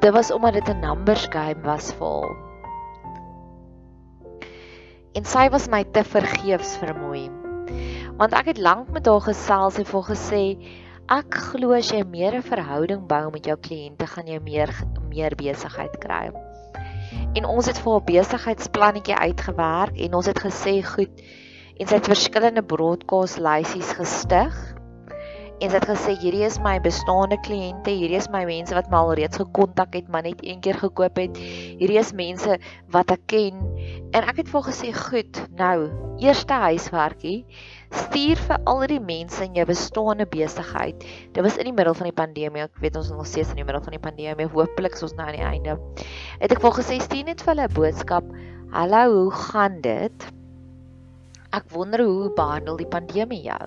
dit 0.00 0.12
was 0.12 0.32
omdat 0.32 0.54
dit 0.54 0.68
'n 0.68 0.80
numbers 0.80 1.26
game 1.30 1.60
was 1.62 1.92
vir 1.92 2.08
haar. 2.08 2.36
En 5.12 5.24
sy 5.24 5.48
was 5.50 5.68
my 5.68 5.84
te 5.84 6.04
vergeefs 6.04 6.76
vermoei. 6.76 7.30
Want 8.16 8.32
ek 8.32 8.46
het 8.46 8.58
lank 8.58 8.88
met 8.90 9.06
haar 9.06 9.20
gesels 9.20 9.78
en 9.78 9.84
vir 9.84 10.02
gesê 10.02 10.42
ek 11.08 11.34
glo 11.34 11.72
as 11.76 11.90
jy 11.92 12.02
meer 12.04 12.34
'n 12.34 12.42
verhouding 12.42 13.06
bou 13.06 13.30
met 13.30 13.44
jou 13.44 13.56
kliënte, 13.56 14.06
gaan 14.06 14.26
jy 14.26 14.38
meer 14.38 14.72
meer 15.10 15.34
besigheid 15.36 15.98
kry. 15.98 16.32
En 17.34 17.44
ons 17.44 17.66
het 17.66 17.78
vir 17.78 17.92
haar 17.92 18.04
besigheidsplannetjie 18.04 19.16
uitgewerk 19.16 19.96
en 19.96 20.14
ons 20.14 20.26
het 20.26 20.38
gesê 20.38 20.82
goed, 20.82 21.22
en 21.82 21.88
sy 21.90 21.96
het 21.98 22.06
verskillende 22.06 22.62
broadcast 22.62 23.40
lysies 23.42 23.88
gestig. 23.98 24.54
En 25.62 25.70
sy 25.70 25.78
het 25.78 25.86
gesê 25.86 26.12
hierdie 26.18 26.44
is 26.46 26.60
my 26.62 26.76
bestaande 26.82 27.38
kliënte, 27.42 27.90
hierdie 27.90 28.18
is 28.20 28.28
my 28.30 28.44
mense 28.46 28.74
wat 28.74 28.90
my 28.90 29.00
al 29.00 29.12
reeds 29.18 29.40
gekontak 29.40 29.96
het, 29.98 30.08
maar 30.10 30.22
net 30.26 30.42
een 30.46 30.60
keer 30.62 30.78
gekoop 30.78 31.18
het. 31.18 31.38
Hierdie 31.80 31.98
is 31.98 32.12
mense 32.18 32.54
wat 32.94 33.10
ek 33.14 33.24
ken. 33.30 33.58
En 34.14 34.26
ek 34.30 34.42
het 34.42 34.50
vir 34.50 34.62
gesê, 34.68 34.92
"Goed, 34.94 35.40
nou, 35.58 35.90
eerste 36.22 36.54
huiswerkie, 36.54 37.46
stuur 37.90 38.36
vir 38.36 38.58
al 38.64 38.86
die 38.86 39.00
mense 39.00 39.42
in 39.44 39.54
jou 39.54 39.66
bestaande 39.66 40.26
besigheid." 40.26 41.02
Dit 41.32 41.42
was 41.42 41.56
in 41.56 41.64
die 41.64 41.74
middel 41.74 41.94
van 41.94 42.06
die 42.10 42.20
pandemie. 42.22 42.62
Ek 42.62 42.78
weet 42.80 42.96
ons 42.96 43.10
is 43.10 43.16
nog 43.16 43.26
steeds 43.26 43.50
in 43.50 43.56
die 43.56 43.64
middel 43.64 43.82
van 43.82 43.92
die 43.92 44.10
pandemie. 44.10 44.46
Hooplik 44.46 44.94
is 44.94 45.02
ons 45.02 45.14
nou 45.14 45.26
aan 45.26 45.34
die 45.34 45.42
einde. 45.42 45.78
Het 46.38 46.52
ek 46.52 46.60
vir 46.60 46.70
gesê, 46.70 47.00
"Stuur 47.00 47.24
net 47.24 47.42
vir 47.42 47.54
hulle 47.54 47.68
'n 47.68 47.74
boodskap. 47.74 48.24
Hallo, 48.70 49.22
hoe 49.22 49.30
gaan 49.30 49.80
dit?" 49.80 50.41
Ek 51.52 51.66
wonder 51.68 52.00
hoe 52.00 52.30
behandel 52.32 52.78
die 52.80 52.88
pandemie 52.88 53.42
jou. 53.44 53.64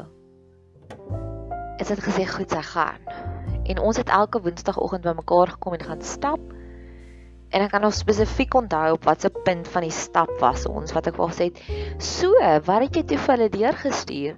Is 1.77 1.91
dit 1.91 1.99
gesê 2.01 2.23
goed 2.25 2.49
sy 2.49 2.63
gaan? 2.65 3.03
En 3.69 3.81
ons 3.85 3.99
het 4.01 4.09
elke 4.09 4.41
woensdagoggend 4.41 5.05
bymekaar 5.05 5.53
gekom 5.53 5.75
en 5.77 5.85
gaan 5.91 6.01
stap. 6.01 6.41
En 7.53 7.61
ek 7.61 7.69
kan 7.75 7.85
nog 7.85 7.93
spesifiek 7.93 8.57
onthou 8.57 8.95
op 8.95 9.05
watter 9.05 9.29
punt 9.45 9.69
van 9.69 9.85
die 9.85 9.93
stap 9.93 10.33
was 10.41 10.65
ons 10.65 10.97
wat 10.97 11.11
ek 11.13 11.21
wou 11.21 11.29
sê, 11.29 11.51
"So, 12.01 12.33
wat 12.65 12.81
het 12.87 12.95
jy 12.97 13.03
toe 13.03 13.21
vir 13.21 13.35
hulle 13.37 13.49
deurgestuur?" 13.53 14.37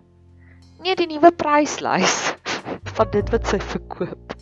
Nee, 0.83 0.95
die 0.95 1.07
nuwe 1.07 1.31
pryslys 1.31 2.36
van 2.99 3.12
dit 3.15 3.29
wat 3.31 3.47
sy 3.47 3.60
verkoop. 3.60 4.36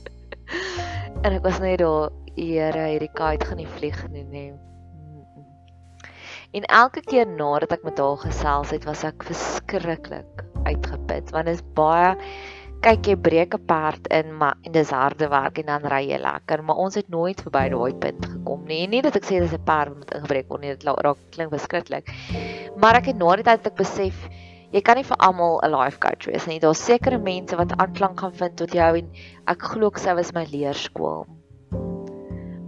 en 1.24 1.30
ek 1.32 1.44
was 1.46 1.60
net 1.60 1.78
daar, 1.80 2.10
"Here, 2.34 2.90
hierdie 2.90 3.14
kite 3.14 3.46
gaan 3.46 3.58
nie 3.62 3.74
vlieg 3.78 4.08
nie." 4.10 4.24
nie. 4.24 4.54
En 6.56 6.64
elke 6.72 7.02
keer 7.04 7.28
nadat 7.28 7.74
ek 7.76 7.82
met 7.84 7.98
haar 8.00 8.20
gesels 8.22 8.70
het, 8.72 8.86
was 8.88 9.04
ek 9.04 9.26
verskriklik 9.28 10.46
uitgeput 10.66 11.34
want 11.36 11.50
dit 11.50 11.58
is 11.58 11.66
baie 11.78 12.16
kyk 12.86 13.10
jy 13.10 13.16
breek 13.26 13.56
'n 13.58 13.66
perd 13.68 14.08
in 14.14 14.32
maar 14.40 14.56
en 14.64 14.72
dis 14.72 14.94
harde 14.94 15.28
werk 15.34 15.60
en 15.60 15.68
dan 15.72 15.88
ry 15.92 16.02
jy 16.06 16.20
lekker, 16.22 16.64
maar 16.64 16.80
ons 16.86 16.96
het 16.96 17.10
nooit 17.10 17.42
verby 17.42 17.66
daai 17.74 17.94
punt 18.06 18.26
gekom 18.32 18.66
nie. 18.70 18.88
Nie 18.88 19.02
dat 19.02 19.16
ek 19.20 19.28
sê 19.28 19.40
dis 19.44 19.54
'n 19.58 19.68
perd 19.68 19.98
wat 20.00 20.16
ingebreek 20.16 20.50
word 20.50 20.62
nie, 20.62 20.76
dit 20.76 20.84
raak 20.86 21.18
klink 21.32 21.52
verskriklik. 21.52 22.12
Maar 22.78 23.02
ek 23.02 23.12
het 23.12 23.18
na 23.18 23.36
die 23.36 23.48
tyd 23.52 23.68
ek 23.68 23.76
besef 23.76 24.30
jy 24.72 24.82
kan 24.82 24.96
nie 24.96 25.08
vir 25.12 25.18
almal 25.20 25.60
'n 25.64 25.72
life 25.72 26.00
coach 26.00 26.26
wees 26.32 26.48
nie. 26.48 26.60
Daar's 26.60 26.86
sekere 26.86 27.18
mense 27.18 27.56
wat 27.56 27.76
aanklank 27.78 28.20
gaan 28.20 28.34
vind 28.34 28.56
tot 28.56 28.72
jou 28.72 28.98
en 28.98 29.10
ek 29.48 29.62
glo 29.62 29.88
ek 29.88 29.98
sou 29.98 30.16
was 30.16 30.34
my 30.34 30.46
leerskool 30.46 31.26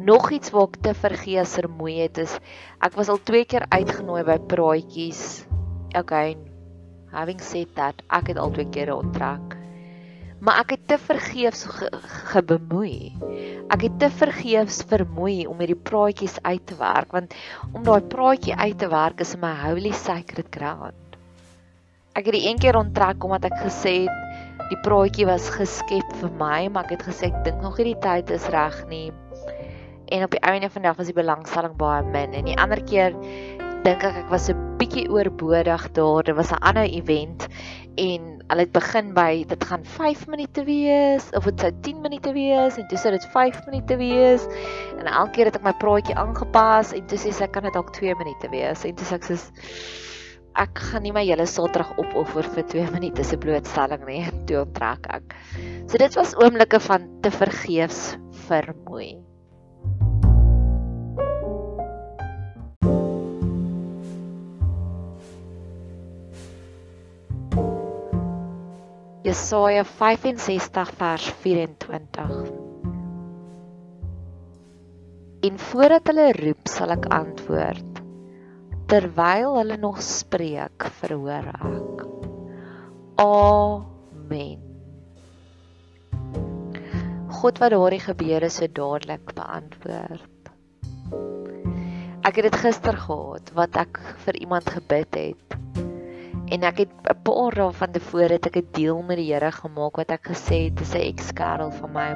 nog 0.08 0.30
iets 0.32 0.54
wat 0.56 0.78
ek 0.78 0.84
te 0.86 0.94
vergees 0.96 1.58
vermoei 1.58 1.98
het 2.00 2.20
is 2.22 2.38
ek 2.86 2.94
was 2.96 3.10
al 3.12 3.20
twee 3.28 3.44
keer 3.50 3.66
uitgenooi 3.74 4.24
by 4.28 4.38
praatjies. 4.54 5.44
Okay. 6.00 6.38
Having 7.12 7.42
said 7.44 7.74
that, 7.76 8.00
ek 8.14 8.32
het 8.32 8.40
al 8.40 8.54
twee 8.56 8.70
keer 8.72 8.94
onttrek. 8.94 9.58
Maar 10.40 10.62
ek 10.62 10.76
het 10.76 10.86
te 10.92 10.98
vergeefs 11.02 11.66
ge, 11.66 11.90
gebemoei. 12.32 13.12
Ek 13.74 13.88
het 13.88 14.00
te 14.00 14.10
vergeefs 14.22 14.80
vermoei 14.88 15.48
om 15.50 15.60
hierdie 15.64 15.80
praatjies 15.90 16.38
uit 16.46 16.64
te 16.70 16.78
werk 16.80 17.12
want 17.16 17.36
om 17.74 17.84
daai 17.84 18.04
praatjie 18.08 18.56
uit 18.56 18.80
te 18.80 18.92
werk 18.94 19.24
is 19.24 19.36
my 19.44 19.52
holy 19.66 19.92
sacred 19.92 20.52
ground. 20.56 21.20
Ek 22.16 22.30
het 22.30 22.38
die 22.38 22.48
een 22.48 22.64
keer 22.64 22.80
onttrek 22.80 23.28
omdat 23.28 23.52
ek 23.52 23.60
gesê 23.68 23.98
het 24.08 24.68
die 24.72 24.82
praatjie 24.88 25.28
was 25.28 25.52
geskep 25.52 26.18
vir 26.22 26.36
my, 26.40 26.68
maar 26.72 26.88
ek 26.88 27.00
het 27.00 27.08
gesê 27.12 27.32
ek 27.34 27.44
dink 27.48 27.64
nog 27.66 27.80
hierdie 27.80 28.00
tyd 28.04 28.32
is 28.36 28.48
reg 28.54 28.84
nie 28.92 29.08
en 30.12 30.24
op 30.24 30.32
die 30.32 30.44
einde 30.44 30.70
van 30.70 30.82
die 30.82 30.90
dag 30.90 30.98
was 30.98 31.12
die 31.12 31.18
belangstelling 31.18 31.76
baie 31.80 32.04
min 32.04 32.34
en 32.34 32.46
die 32.48 32.58
ander 32.58 32.82
keer 32.84 33.16
dink 33.88 34.04
ek 34.04 34.24
ek 34.24 34.32
was 34.32 34.50
'n 34.50 34.78
bietjie 34.78 35.10
oorbodig 35.10 35.92
daar. 35.94 36.24
Dit 36.24 36.36
was 36.36 36.52
'n 36.52 36.64
ander 36.70 36.84
event 36.84 37.48
en 37.96 38.22
hulle 38.48 38.64
het 38.64 38.72
begin 38.72 39.14
by 39.14 39.44
dit 39.48 39.64
gaan 39.64 39.84
5 39.84 40.28
minute 40.28 40.64
wees 40.64 41.30
of 41.34 41.44
dit 41.44 41.60
sou 41.60 41.72
10 41.82 42.02
minute 42.02 42.34
wees 42.34 42.78
en 42.78 42.88
toe 42.88 42.98
sou 42.98 43.12
dit 43.12 43.26
5 43.26 43.66
minute 43.66 43.98
wees 43.98 44.48
en 44.98 45.06
elke 45.06 45.32
keer 45.32 45.46
het 45.46 45.56
ek 45.56 45.64
my 45.64 45.74
praatjie 45.74 46.16
aangepas 46.16 46.94
en 46.94 47.08
toe 47.08 47.18
sê 47.18 47.34
sy 47.34 47.48
kan 47.48 47.64
dit 47.64 47.74
dalk 47.74 47.94
2 47.94 48.16
minute 48.16 48.50
wees 48.50 48.86
en 48.86 48.96
toe 48.96 49.06
sê 49.06 49.16
ek 49.16 49.24
sê 49.24 49.38
ek 50.56 50.80
gaan 50.80 51.04
nie 51.04 51.12
my 51.14 51.26
hele 51.26 51.46
Saterdag 51.46 51.98
opoffer 51.98 52.44
vir 52.44 52.64
2 52.64 52.92
minute 52.96 53.24
se 53.24 53.38
blootstelling 53.38 54.06
nie 54.06 54.26
toe 54.48 54.62
onttrek 54.66 55.06
ek. 55.10 55.36
So 55.88 55.98
dit 55.98 56.14
was 56.16 56.36
oomblikke 56.36 56.80
van 56.80 57.08
te 57.22 57.32
vergeefs 57.32 58.18
vermoei. 58.48 59.27
Jesaja 69.28 69.84
65 69.84 70.92
vers 70.96 71.26
24. 71.44 72.30
En 75.42 75.60
voordat 75.60 76.08
hulle 76.08 76.28
roep, 76.32 76.70
sal 76.72 76.94
ek 76.96 77.10
antwoord. 77.12 78.00
Terwyl 78.88 79.58
hulle 79.58 79.76
nog 79.82 80.00
spreek, 80.00 80.86
verhoor 81.02 81.50
ek. 81.52 82.06
Amen. 83.26 84.64
God 87.42 87.60
wat 87.60 87.76
daardie 87.76 88.04
gebeure 88.06 88.48
so 88.48 88.72
dadelik 88.80 89.36
beantwoord. 89.36 90.54
Ek 92.24 92.40
het 92.40 92.48
dit 92.48 92.62
gister 92.64 92.96
gehad 92.96 93.52
wat 93.60 93.76
ek 93.84 94.00
vir 94.24 94.40
iemand 94.40 94.72
gebid 94.78 95.20
het. 95.20 95.47
En 96.52 96.64
ek 96.64 96.78
het 96.84 96.92
'n 97.12 97.22
paar 97.24 97.56
dae 97.56 97.72
van 97.72 97.92
tevore 97.92 98.34
het 98.34 98.48
ek 98.48 98.58
'n 98.58 98.68
deel 98.72 99.02
met 99.02 99.18
die 99.18 99.34
Here 99.34 99.52
gemaak 99.52 99.98
wat 99.98 100.12
ek 100.12 100.28
gesê 100.32 100.66
het 100.66 100.76
dis 100.76 100.96
'n 100.96 101.08
ex-kerel 101.12 101.72
van 101.72 101.92
my. 101.92 102.10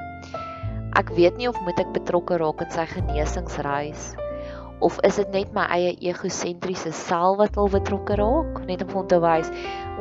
Ek 0.95 1.09
weet 1.09 1.37
nie 1.37 1.47
of 1.47 1.61
moet 1.61 1.79
ek 1.79 1.93
betrokke 1.93 2.37
raak 2.37 2.61
in 2.61 2.71
sy 2.71 2.85
genesingsreis 2.85 4.15
of 4.81 4.97
is 5.05 5.15
dit 5.15 5.29
net 5.29 5.53
my 5.53 5.65
eie 5.69 5.93
egosentriese 6.09 6.91
self 6.91 7.37
wat 7.37 7.55
wil 7.55 7.69
betrokke 7.69 8.17
raak 8.17 8.61
net 8.65 8.81
om 8.81 8.89
hom 8.89 9.07
te 9.07 9.19
wys 9.21 9.51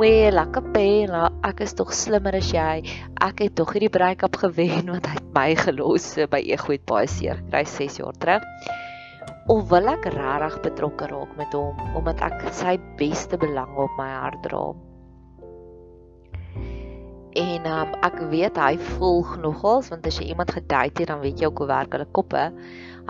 Wee, 0.01 0.31
lekker 0.33 0.65
pela, 0.73 1.27
ek 1.45 1.61
is 1.67 1.75
tog 1.77 1.91
slimmer 1.93 2.33
as 2.39 2.53
jy. 2.55 2.81
Ek 3.21 3.43
het 3.45 3.57
tog 3.59 3.75
hierdie 3.75 3.91
break-up 3.93 4.39
gewen 4.41 4.87
want 4.89 5.09
hy 5.11 5.17
het 5.19 5.27
my 5.35 5.51
gelos 5.59 6.15
by 6.33 6.41
ego 6.55 6.73
het 6.73 6.87
baie 6.89 7.11
seer 7.11 7.37
gekry 7.43 7.67
6 7.69 7.99
jaar 8.01 8.17
terug. 8.23 8.47
Of 9.51 9.69
wil 9.71 9.89
ek 9.93 10.07
regtig 10.15 10.61
betrokke 10.67 11.09
raak 11.11 11.33
met 11.39 11.53
hom 11.57 11.79
omdat 11.99 12.23
ek 12.23 12.47
sy 12.55 12.77
beste 13.01 13.39
belang 13.41 13.73
op 13.77 13.91
my 13.99 14.09
hart 14.13 14.43
dra? 14.47 14.63
En 17.41 17.67
um, 17.71 17.93
ek 18.03 18.17
weet 18.33 18.57
hy 18.59 18.75
volg 18.99 19.37
nogals 19.43 19.91
want 19.93 20.07
as 20.07 20.19
jy 20.19 20.33
iemand 20.33 20.51
gedate 20.55 21.03
het 21.05 21.11
dan 21.13 21.21
weet 21.23 21.39
jy 21.39 21.51
ook 21.51 21.63
hoe 21.63 21.69
werk 21.71 21.93
hulle 21.95 22.09
koppe. 22.19 22.49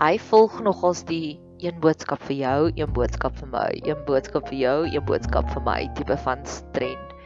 Hy 0.01 0.11
volg 0.29 0.59
nogals 0.61 1.01
die 1.09 1.39
een 1.61 1.79
boodskap 1.81 2.21
vir 2.25 2.37
jou, 2.41 2.59
een 2.75 2.93
boodskap 2.93 3.37
vir 3.37 3.49
my, 3.53 3.69
een 3.85 4.05
boodskap 4.05 4.47
vir 4.49 4.57
jou, 4.57 4.77
een 4.89 5.05
boodskap 5.05 5.49
vir 5.53 5.65
my 5.65 5.79
tipe 5.97 6.17
van 6.25 6.45
trend. 6.73 7.17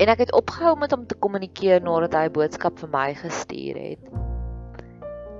En 0.00 0.10
ek 0.10 0.24
het 0.24 0.32
opgehou 0.36 0.74
met 0.80 0.92
hom 0.92 1.04
te 1.06 1.16
kommunikeer 1.16 1.84
nadat 1.84 2.16
hy 2.18 2.24
'n 2.28 2.36
boodskap 2.36 2.78
vir 2.78 2.90
my 2.92 3.14
gestuur 3.14 3.76
het. 3.78 4.33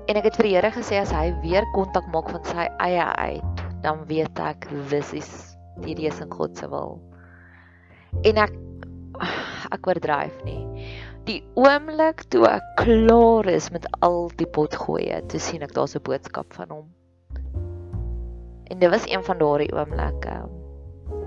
En 0.05 0.19
ek 0.19 0.27
het 0.29 0.35
vir 0.37 0.45
die 0.45 0.53
Here 0.53 0.69
gesê 0.69 0.99
as 1.01 1.11
hy 1.15 1.31
weer 1.41 1.65
kontak 1.73 2.05
maak 2.13 2.29
van 2.29 2.43
sy 2.45 2.67
eie 2.85 3.05
uit, 3.17 3.63
dan 3.81 4.03
weet 4.09 4.37
ek 4.37 4.67
dis 4.91 5.13
is 5.17 5.31
die 5.81 5.95
reis 5.97 6.21
in 6.21 6.29
God 6.29 6.53
se 6.57 6.69
wil. 6.69 6.99
En 8.21 8.37
ek 8.45 8.53
ek 9.75 9.87
oordryf 9.89 10.35
nie. 10.45 10.61
Die 11.25 11.39
oomblik 11.57 12.21
toe 12.29 12.43
ek 12.49 12.67
klaar 12.83 13.49
is 13.49 13.71
met 13.73 13.87
al 14.05 14.29
die 14.37 14.45
potgoeie, 14.45 15.23
toe 15.31 15.41
sien 15.41 15.65
ek 15.65 15.73
daar's 15.73 15.95
'n 15.97 16.05
boodskap 16.05 16.53
van 16.53 16.69
hom. 16.69 16.85
En 18.69 18.79
dit 18.79 18.89
was 18.89 19.09
een 19.09 19.23
van 19.23 19.41
daardie 19.41 19.73
oomblikke 19.73 20.37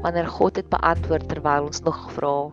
wanneer 0.02 0.26
God 0.30 0.56
het 0.56 0.68
beantwoord 0.70 1.28
terwyl 1.28 1.66
ons 1.66 1.82
nog 1.82 2.12
vra. 2.14 2.50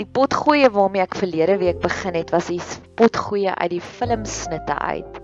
Die 0.00 0.08
potgoeie 0.08 0.70
waarmee 0.72 1.04
ek 1.04 1.18
verlede 1.20 1.58
week 1.60 1.82
begin 1.82 2.16
het, 2.16 2.30
was 2.32 2.48
die 2.48 2.60
potgoeie 2.96 3.52
uit 3.52 3.74
die 3.74 3.82
filmsnitte 3.84 4.78
uit. 4.78 5.18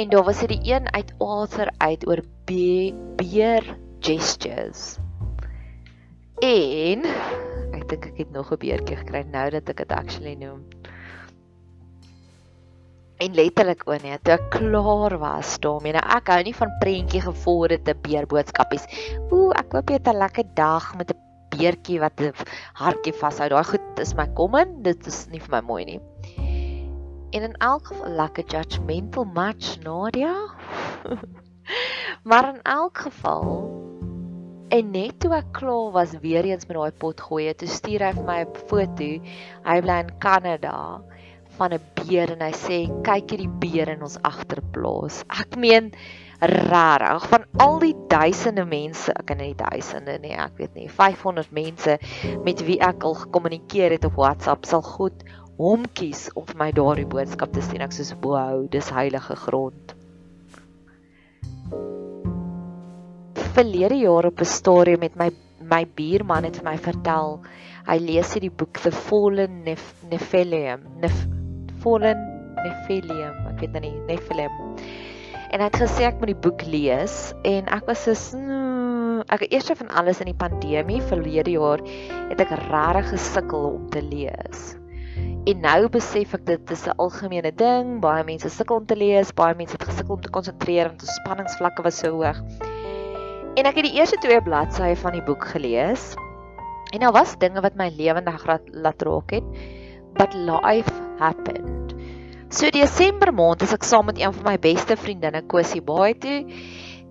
En 0.00 0.08
daar 0.08 0.24
was 0.24 0.40
dit 0.40 0.54
die 0.54 0.72
een 0.72 0.88
uit 0.94 1.12
Arthur 1.20 1.68
uit 1.76 2.06
oor 2.08 2.22
beer 2.48 3.66
gestures. 4.00 4.96
En 6.40 7.04
ek 7.74 7.84
dink 7.90 8.08
ek 8.14 8.24
het 8.24 8.32
nog 8.32 8.52
'n 8.52 8.62
beertjie 8.64 8.96
gekry 8.96 9.26
nou 9.28 9.50
dat 9.50 9.68
ek 9.68 9.84
dit 9.84 9.92
actually 9.92 10.34
noem 10.40 10.64
en 13.18 13.34
letterlik 13.34 13.82
o 13.88 13.96
nee, 13.98 14.18
toe 14.22 14.36
ek 14.36 14.50
klaar 14.54 15.16
was 15.18 15.56
daarmee. 15.62 15.92
Nou 15.96 16.04
ek 16.16 16.30
hou 16.30 16.42
nie 16.46 16.54
van 16.54 16.74
prentjie 16.82 17.22
gevorderde 17.24 17.94
beerboodskapies. 18.06 18.86
Ooh, 19.34 19.50
ek 19.58 19.72
koop 19.74 19.90
net 19.90 20.06
'n 20.06 20.22
lekker 20.22 20.46
dag 20.54 20.94
met 20.96 21.10
'n 21.10 21.27
beertjie 21.58 21.98
wat 22.00 22.20
'n 22.20 22.32
hartjie 22.74 23.12
vashou. 23.12 23.48
Daai 23.48 23.64
goed 23.64 24.00
is 24.00 24.14
my 24.14 24.26
common, 24.34 24.82
dit 24.82 25.06
is 25.06 25.26
nie 25.30 25.40
vir 25.40 25.50
my 25.56 25.60
mooi 25.60 25.84
nie. 25.84 26.00
En 27.32 27.42
in 27.42 27.56
elk 27.60 27.90
geval 27.90 28.14
lekker 28.22 28.44
judgmental 28.46 29.24
match 29.24 29.78
Nadia. 29.82 30.34
maar 32.28 32.54
in 32.54 32.62
elk 32.62 32.98
geval 32.98 33.44
en 34.68 34.90
net 34.92 35.20
toe 35.20 35.32
ek 35.36 35.52
klaar 35.56 35.92
was 35.92 36.14
weer 36.22 36.44
eens 36.44 36.66
met 36.68 36.76
daai 36.76 36.92
pot 36.92 37.20
gooi, 37.20 37.52
toe 37.56 37.68
stuur 37.68 38.04
hy 38.04 38.12
vir 38.16 38.24
my 38.24 38.40
'n 38.44 38.64
foto. 38.68 39.10
Hy 39.64 39.80
bly 39.80 39.98
in 40.04 40.18
Kanada 40.20 41.02
van 41.58 41.72
'n 41.74 41.80
beer 42.00 42.30
en 42.30 42.40
hy 42.44 42.52
sê 42.52 42.78
kyk 43.04 43.30
hierdie 43.34 43.54
beer 43.62 43.88
in 43.88 44.02
ons 44.02 44.18
agterplaas. 44.22 45.24
Ek 45.28 45.56
meen 45.56 45.92
rarig 46.40 47.26
van 47.28 47.44
al 47.58 47.78
die 47.82 47.94
duisende 48.10 48.64
mense, 48.68 49.12
ek 49.12 49.26
ken 49.30 49.40
nie 49.42 49.54
duisende 49.58 50.18
nie, 50.22 50.34
ek 50.38 50.60
weet 50.60 50.76
nie, 50.78 50.86
500 50.90 51.50
mense 51.54 51.98
met 52.46 52.62
wie 52.66 52.78
ek 52.84 53.02
al 53.06 53.16
gekommunikeer 53.24 53.96
het 53.96 54.06
op 54.06 54.20
WhatsApp 54.20 54.68
sal 54.68 54.84
God 54.86 55.24
hom 55.58 55.88
kies 55.98 56.28
om 56.38 56.46
vir 56.46 56.60
my 56.60 56.70
daardie 56.74 57.08
boodskap 57.10 57.50
te 57.52 57.62
stuur. 57.64 57.82
Ek 57.88 57.96
sê 57.96 58.06
wow, 58.22 58.62
dis 58.70 58.92
heilige 58.94 59.34
grond. 59.42 59.94
Verlede 63.58 63.98
jaar 63.98 64.30
op 64.30 64.40
'n 64.40 64.46
stadium 64.46 65.00
met 65.00 65.16
my 65.16 65.30
my 65.68 65.84
buurman 65.84 66.44
het 66.44 66.56
vir 66.56 66.64
my 66.64 66.78
vertel 66.78 67.40
hy 67.88 67.98
lees 67.98 68.32
hierdie 68.32 68.54
boek 68.54 68.78
The 68.80 68.92
Fallen 68.92 69.64
Nephilim 69.64 70.86
Nef 71.02 71.26
Fallen 71.82 72.38
Nephilim, 72.64 73.36
ek 73.50 73.60
weet 73.62 73.76
nou 73.76 73.82
nie, 73.84 73.94
Nephilim. 74.08 74.54
En 75.48 75.62
hy 75.62 75.68
het 75.70 75.78
gesê 75.80 76.04
ek 76.08 76.18
moet 76.20 76.34
die 76.34 76.42
boek 76.44 76.64
lees 76.68 77.32
en 77.48 77.70
ek 77.72 77.86
was 77.88 78.02
so 78.04 78.36
mm, 78.36 79.22
ek 79.32 79.46
eers 79.48 79.70
van 79.80 79.88
alles 79.96 80.20
in 80.20 80.28
die 80.28 80.36
pandemie 80.36 81.00
verlede 81.08 81.54
jaar 81.56 81.80
het 82.28 82.42
ek 82.44 82.52
regtig 82.68 83.14
gesukkel 83.14 83.64
om 83.70 83.86
te 83.94 84.02
lees. 84.04 84.74
En 85.48 85.62
nou 85.64 85.88
besef 85.88 86.34
ek 86.36 86.44
dit 86.44 86.70
is 86.76 86.84
'n 86.84 86.98
algemene 87.00 87.52
ding, 87.56 88.00
baie 88.04 88.24
mense 88.24 88.50
sukkel 88.52 88.82
om 88.82 88.86
te 88.86 88.96
lees, 88.96 89.32
baie 89.32 89.56
mense 89.56 89.72
het 89.78 89.88
gesukkel 89.88 90.18
om 90.18 90.20
te 90.20 90.34
konsentreer 90.36 90.92
want 90.92 91.00
die 91.00 91.16
spanningsvlakke 91.16 91.82
was 91.82 91.98
so 91.98 92.12
hoog. 92.12 92.44
En 93.56 93.66
ek 93.66 93.80
het 93.80 93.88
die 93.88 93.96
eerste 93.96 94.20
twee 94.20 94.42
bladsye 94.42 94.96
van 94.96 95.16
die 95.16 95.24
boek 95.24 95.48
gelees. 95.56 96.14
En 96.92 97.00
daar 97.00 97.12
was 97.12 97.38
dinge 97.38 97.60
wat 97.60 97.74
my 97.74 97.88
lewendig 97.96 98.46
laat 98.72 99.02
raak 99.02 99.30
het. 99.30 99.44
But 100.14 100.34
life 100.34 100.92
happened. 101.18 101.77
So 102.48 102.70
Desember 102.72 103.28
maand 103.36 103.60
is 103.60 103.74
ek 103.76 103.84
saam 103.84 104.06
met 104.08 104.16
een 104.16 104.32
van 104.32 104.46
my 104.46 104.54
beste 104.56 104.94
vriendinne 104.96 105.42
Kosie 105.52 105.82
Baai 105.84 106.14
toe 106.16 106.38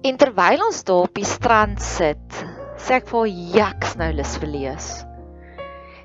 en 0.02 0.16
terwyl 0.18 0.64
ons 0.66 0.80
daar 0.88 1.06
op 1.06 1.14
die 1.14 1.28
strand 1.30 1.78
sit, 1.84 2.40
sê 2.82 2.96
ek 2.98 3.06
vir 3.12 3.28
jaks 3.54 3.94
nou 4.00 4.08
lus 4.18 4.34
vir 4.42 4.50
lees. 4.50 4.88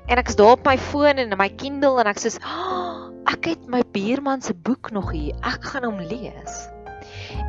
En 0.05 0.21
ek 0.21 0.29
is 0.29 0.37
daar 0.37 0.53
op 0.53 0.69
my 0.69 0.75
foon 0.77 1.17
en 1.17 1.33
in 1.33 1.39
my 1.39 1.49
Kindle 1.49 1.97
en 2.03 2.11
ek 2.11 2.21
sê 2.21 2.29
oh, 2.45 3.09
ek 3.33 3.49
het 3.55 3.65
my 3.73 3.81
buurman 3.95 4.45
se 4.45 4.53
boek 4.53 4.91
nog 4.93 5.09
hier. 5.15 5.33
Ek 5.41 5.65
gaan 5.65 5.89
hom 5.89 5.97
lees. 5.97 6.61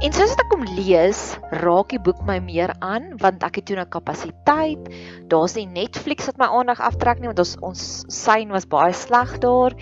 En 0.00 0.16
soos 0.16 0.32
ek 0.40 0.56
hom 0.56 0.64
lees, 0.78 1.22
raak 1.66 1.92
die 1.92 2.00
boek 2.00 2.24
my 2.24 2.38
meer 2.48 2.72
aan 2.80 3.12
want 3.20 3.44
ek 3.44 3.60
het 3.60 3.68
toe 3.68 3.76
'n 3.84 3.92
kapasiteit. 3.92 4.88
Daar's 5.28 5.60
nie 5.60 5.68
Netflix 5.68 6.32
wat 6.32 6.40
my 6.40 6.48
aandag 6.48 6.80
aftrek 6.80 7.20
nie 7.20 7.28
want 7.28 7.44
ons 7.44 7.56
ons 7.60 7.86
sein 8.08 8.48
was 8.48 8.64
baie 8.64 8.96
sleg 8.96 9.36
daar. 9.44 9.76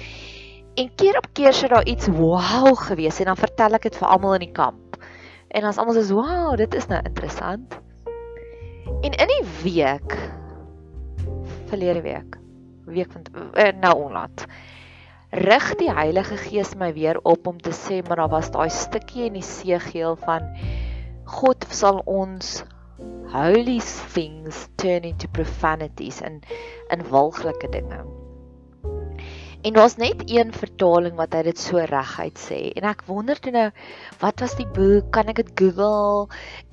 En 0.74 0.94
keer 0.94 1.16
op 1.16 1.26
keer 1.32 1.52
sit 1.52 1.68
daar 1.68 1.84
iets 1.84 2.06
wow 2.06 2.76
gewees 2.78 3.18
en 3.18 3.28
dan 3.28 3.36
vertel 3.36 3.76
ek 3.76 3.90
dit 3.90 3.96
vir 3.96 4.08
almal 4.08 4.38
in 4.38 4.46
die 4.46 4.54
kamp. 4.56 4.96
En 5.52 5.66
as 5.68 5.76
almal 5.76 5.98
sê 5.98 6.14
wow, 6.16 6.54
dit 6.56 6.74
is 6.74 6.88
nou 6.88 7.00
interessant. 7.04 7.76
En 9.02 9.12
in 9.12 9.32
die 9.34 9.44
week 9.62 10.16
verlede 11.68 12.00
week, 12.04 12.38
week 12.84 13.12
van 13.12 13.24
uh, 13.32 13.68
nou 13.80 13.94
onlaat. 14.06 14.46
Rig 15.32 15.68
die 15.80 15.92
Heilige 15.92 16.36
Gees 16.36 16.74
my 16.76 16.92
weer 16.92 17.20
op 17.24 17.46
om 17.46 17.60
te 17.60 17.72
sê 17.72 18.02
maar 18.08 18.20
daar 18.20 18.32
was 18.32 18.50
daai 18.52 18.68
stukkie 18.70 19.28
in 19.28 19.38
die 19.38 19.46
seegeel 19.46 20.16
van 20.24 20.50
God 21.24 21.64
sal 21.72 22.02
ons 22.04 22.58
holy 23.32 23.78
things 24.12 24.66
turn 24.76 25.08
into 25.08 25.28
profanities 25.32 26.20
en 26.20 26.42
in 26.92 27.08
walglike 27.08 27.72
dinge. 27.72 28.21
En 29.62 29.72
daar's 29.72 29.94
net 29.96 30.22
een 30.26 30.48
vertaling 30.52 31.14
wat 31.14 31.36
hy 31.36 31.44
dit 31.46 31.58
so 31.58 31.78
reguit 31.86 32.38
sê. 32.42 32.56
En 32.74 32.88
ek 32.90 33.04
wonder 33.06 33.38
toe 33.38 33.52
nou, 33.54 33.68
wat 34.18 34.42
was 34.42 34.56
die 34.58 34.66
boek? 34.66 35.12
Kan 35.14 35.30
ek 35.30 35.38
dit 35.38 35.52
Google? 35.60 36.24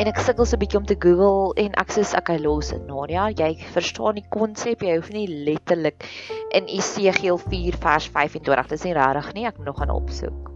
En 0.01 0.09
ek 0.09 0.17
sukkel 0.25 0.47
so 0.49 0.57
'n 0.57 0.63
bietjie 0.63 0.79
om 0.79 0.87
te 0.89 0.97
Google 0.97 1.53
en 1.61 1.77
ek 1.77 1.93
sê 1.93 2.01
ek 2.17 2.31
hy 2.33 2.39
los 2.41 2.71
dit. 2.73 2.81
Nadia, 2.89 3.29
jy 3.29 3.51
verstaan 3.75 4.17
die 4.17 4.25
konsep, 4.33 4.81
jy 4.81 4.95
hoef 4.97 5.11
nie 5.13 5.27
letterlik 5.29 6.01
in 6.49 6.65
Esegiel 6.65 7.37
4 7.37 7.77
vers 7.77 8.09
25. 8.09 8.67
Dis 8.73 8.83
nie 8.83 8.97
regtig 8.97 9.33
nie, 9.33 9.45
ek 9.45 9.57
moet 9.57 9.69
nog 9.69 9.77
gaan 9.77 9.93
opsoek. 9.93 10.49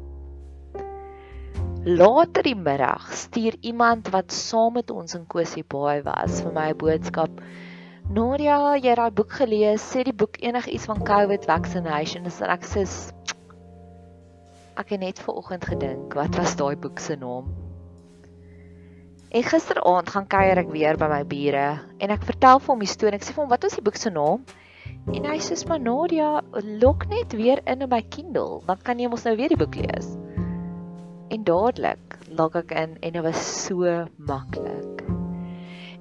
Later 1.86 2.42
die 2.42 2.56
middag 2.56 3.14
stuur 3.14 3.60
iemand 3.62 4.10
wat 4.10 4.32
saam 4.32 4.74
met 4.74 4.90
ons 4.90 5.14
in 5.14 5.28
Kosie 5.28 5.66
Baai 5.68 6.02
was 6.02 6.42
vir 6.42 6.52
my 6.52 6.70
'n 6.72 6.78
boodskap. 6.78 7.30
Nadia, 8.12 8.76
jy 8.76 8.90
het 8.90 9.00
daai 9.00 9.14
boek 9.16 9.32
gelees, 9.40 9.84
sê 9.94 10.04
die 10.04 10.14
boek 10.14 10.36
enigiets 10.44 10.88
van 10.90 11.00
COVID 11.08 11.46
vaccination, 11.48 12.26
dis 12.28 12.42
ek 12.44 12.66
sê 12.68 12.84
ek 14.76 14.90
het 14.92 15.00
net 15.00 15.22
ver 15.24 15.38
oggend 15.40 15.64
gedink, 15.70 16.16
wat 16.18 16.36
was 16.36 16.58
daai 16.60 16.76
boek 16.76 17.00
se 17.00 17.16
naam? 17.16 17.48
En 19.34 19.46
gisteraand 19.48 20.12
gaan 20.14 20.28
kuier 20.30 20.60
ek 20.62 20.70
weer 20.74 21.00
by 21.00 21.08
my 21.10 21.22
bure 21.26 21.64
en 21.98 22.14
ek 22.14 22.26
vertel 22.28 22.60
vir 22.60 22.74
hom 22.74 22.84
die 22.84 22.92
storie. 22.92 23.18
Ek 23.18 23.26
sê 23.26 23.34
vir 23.34 23.44
hom, 23.44 23.50
"Wat 23.50 23.64
was 23.64 23.80
die 23.80 23.86
boek 23.88 23.98
se 23.98 24.12
naam?" 24.12 24.44
En 25.14 25.26
hy 25.26 25.38
sê 25.40 25.56
maar 25.68 25.80
Nadia, 25.80 26.42
lok 26.84 27.08
net 27.08 27.34
weer 27.34 27.62
in 27.66 27.84
op 27.84 27.90
my 27.90 28.02
Kindle, 28.02 28.62
dan 28.68 28.78
kan 28.84 29.00
jy 29.00 29.08
mos 29.08 29.24
nou 29.24 29.36
weer 29.36 29.50
die 29.50 29.58
boek 29.58 29.76
lees. 29.76 30.18
En 31.30 31.44
dadelik 31.44 32.20
log 32.30 32.56
ek 32.56 32.72
in 32.72 32.98
en 33.02 33.14
dit 33.14 33.24
was 33.24 33.66
so 33.66 34.08
maklik. 34.18 35.04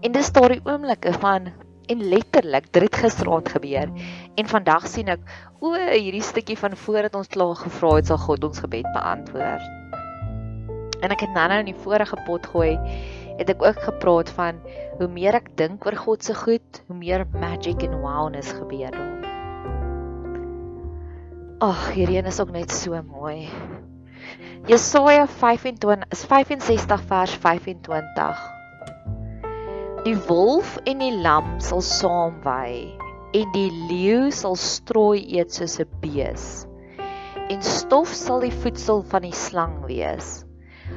En 0.02 0.12
dis 0.12 0.32
daardie 0.32 0.60
oomblikke 0.64 1.12
van 1.12 1.52
en 1.86 2.04
letterlik 2.12 2.68
dit 2.72 2.82
het 2.82 2.98
gisteraand 3.04 3.48
gebeur 3.48 3.90
en 4.34 4.48
vandag 4.50 4.86
sien 4.90 5.08
ek 5.12 5.24
o 5.60 5.74
hierdie 5.74 6.22
stukkie 6.22 6.58
van 6.58 6.76
voordat 6.76 7.14
ons 7.18 7.30
klaar 7.32 7.56
gevra 7.58 7.96
het 7.98 8.10
sal 8.10 8.20
God 8.22 8.44
ons 8.50 8.62
gebed 8.64 8.86
beantwoord. 8.94 9.66
En 11.02 11.10
ek 11.10 11.24
het 11.26 11.34
nou-nou 11.34 11.58
in 11.64 11.70
die 11.72 11.82
vorige 11.84 12.18
pot 12.26 12.46
gooi 12.54 12.76
het 13.38 13.50
ek 13.50 13.62
ook 13.64 13.82
gepraat 13.88 14.30
van 14.36 14.58
hoe 14.98 15.08
meer 15.10 15.38
ek 15.40 15.50
dink 15.58 15.86
oor 15.86 15.96
God 15.98 16.24
se 16.24 16.34
goed, 16.36 16.82
hoe 16.86 16.96
meer 16.96 17.26
magic 17.32 17.82
en 17.86 17.98
wowness 18.04 18.52
gebeur 18.54 18.92
daar. 18.94 19.30
Ag, 21.62 21.92
hierdie 21.94 22.18
een 22.18 22.26
is 22.26 22.40
ook 22.42 22.50
net 22.50 22.74
so 22.74 22.98
mooi. 23.06 23.46
Jesaja 24.66 25.26
25 25.26 26.10
is 26.10 26.24
65 26.26 27.06
vers 27.06 27.38
25. 27.44 28.61
Die 30.02 30.16
wolf 30.26 30.80
en 30.90 30.98
die 30.98 31.12
lam 31.14 31.60
sal 31.62 31.78
saamwy 31.86 32.72
en 33.38 33.52
die 33.54 33.68
leeu 33.86 34.32
sal 34.34 34.56
strooi 34.58 35.20
eet 35.38 35.54
soos 35.54 35.76
'n 35.78 35.86
bees. 36.02 36.46
En 37.46 37.62
stof 37.62 38.10
sal 38.10 38.42
die 38.42 38.50
voedsel 38.64 39.04
van 39.12 39.22
die 39.22 39.38
slang 39.44 39.76
wees. 39.86 40.42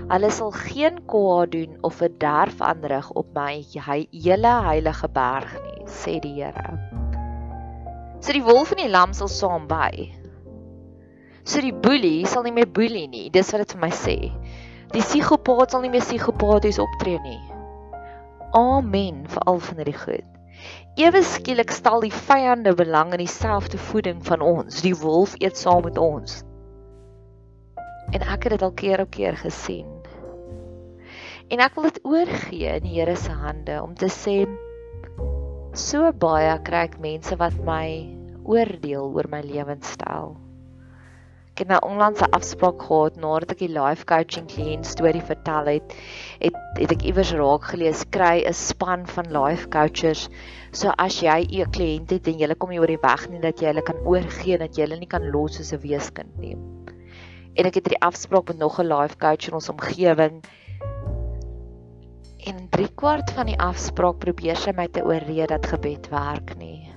Hulle 0.10 0.34
sal 0.34 0.50
geen 0.58 0.98
kwaad 1.06 1.54
doen 1.54 1.78
of 1.86 2.02
verderf 2.02 2.66
aanrig 2.66 3.12
op 3.14 3.30
my 3.38 3.62
hele 3.78 4.58
heilige 4.72 5.14
berg 5.22 5.54
nie, 5.54 5.86
sê 5.86 6.18
die 6.20 6.34
Here. 6.42 6.74
So 8.22 8.34
die 8.34 8.46
wolf 8.50 8.74
en 8.74 8.88
die 8.88 8.90
lam 8.90 9.14
sal 9.14 9.30
saam 9.30 9.68
by. 9.70 10.10
So 11.44 11.62
die 11.62 11.78
boelie 11.78 12.26
sal 12.26 12.42
nie 12.42 12.58
meer 12.58 12.74
boelie 12.74 13.06
nie. 13.08 13.30
Dis 13.30 13.54
wat 13.54 13.68
dit 13.68 13.78
vir 13.78 13.86
my 13.86 13.94
sê. 13.94 14.18
Die 14.98 15.06
psigopaat 15.06 15.70
sal 15.70 15.86
nie 15.86 15.94
meer 15.94 16.02
psigopaties 16.02 16.82
optree 16.82 17.22
nie. 17.22 17.55
Amen 18.56 19.26
vir 19.28 19.44
al 19.52 19.58
van 19.60 19.82
hierdie 19.82 19.98
goed. 20.00 20.28
Ewe 20.96 21.20
skielik 21.28 21.74
stel 21.76 22.00
die 22.06 22.14
vyande 22.16 22.72
belang 22.80 23.12
in 23.12 23.20
dieselfde 23.20 23.76
voeding 23.90 24.22
van 24.24 24.40
ons. 24.40 24.80
Die 24.86 24.96
wolf 24.96 25.34
eet 25.44 25.60
saam 25.60 25.84
met 25.84 26.00
ons. 26.00 26.38
En 28.16 28.24
ek 28.24 28.48
het 28.48 28.56
dit 28.56 28.64
al 28.64 28.72
keer 28.72 29.04
op 29.04 29.12
keer 29.12 29.36
gesien. 29.42 29.90
En 31.52 31.60
ek 31.60 31.76
wil 31.76 31.90
dit 31.90 32.00
oorgee 32.08 32.72
in 32.80 32.88
die 32.88 32.96
Here 32.96 33.18
se 33.20 33.36
hande 33.36 33.76
om 33.84 33.92
te 34.00 34.08
sê 34.08 34.38
so 35.76 36.08
baie 36.16 36.56
kry 36.64 36.86
ek 36.88 36.96
mense 37.04 37.36
wat 37.36 37.60
my 37.68 38.08
oordeel 38.48 39.12
oor 39.12 39.28
my 39.30 39.44
lewenstyl. 39.44 40.38
Ek 41.56 41.64
het 41.64 41.72
nou 41.72 41.80
onlangs 41.88 42.20
'n 42.20 42.36
afspraak 42.36 42.82
gehad 42.84 43.16
nadat 43.16 43.52
ek 43.56 43.64
die 43.64 43.72
life 43.72 44.04
coaching 44.06 44.48
kliënt 44.52 44.86
storie 44.86 45.24
vertel 45.24 45.72
het, 45.72 45.96
het 46.44 46.56
het 46.76 46.92
ek 46.92 47.08
iewers 47.08 47.32
raak 47.32 47.64
gelees 47.72 48.04
kry 48.12 48.44
'n 48.44 48.54
span 48.54 49.08
van 49.08 49.32
life 49.32 49.70
coaches. 49.72 50.28
So 50.72 50.92
as 50.98 51.22
jy 51.22 51.48
'n 51.48 51.72
kliënt 51.72 52.12
het 52.12 52.28
en 52.28 52.40
jy 52.40 52.56
kom 52.56 52.70
nie 52.70 52.80
oor 52.80 52.92
die 52.92 53.02
weg 53.02 53.30
nie 53.30 53.40
dat 53.40 53.62
jy 53.62 53.68
hulle 53.72 53.82
kan 53.82 54.04
oorgee 54.04 54.58
dat 54.58 54.76
jy 54.76 54.84
hulle 54.84 55.00
nie 55.00 55.08
kan 55.08 55.32
los 55.32 55.56
soos 55.56 55.72
'n 55.72 55.80
weeskind 55.80 56.38
nie 56.38 56.58
en 57.56 57.68
ek 57.70 57.78
het 57.80 57.88
hierdie 57.88 58.04
afspraak 58.04 58.52
met 58.52 58.58
nog 58.60 58.80
'n 58.80 58.88
life 58.88 59.18
coach 59.18 59.48
in 59.48 59.54
ons 59.54 59.70
omgewing. 59.70 60.44
En 62.46 62.70
3 62.70 62.90
kwart 62.96 63.32
van 63.32 63.46
die 63.46 63.60
afspraak 63.60 64.20
probeer 64.20 64.56
sy 64.56 64.72
my 64.76 64.88
te 64.88 65.04
oorreed 65.04 65.50
dat 65.50 65.66
gebed 65.66 66.10
werk 66.10 66.58
nie. 66.58 66.95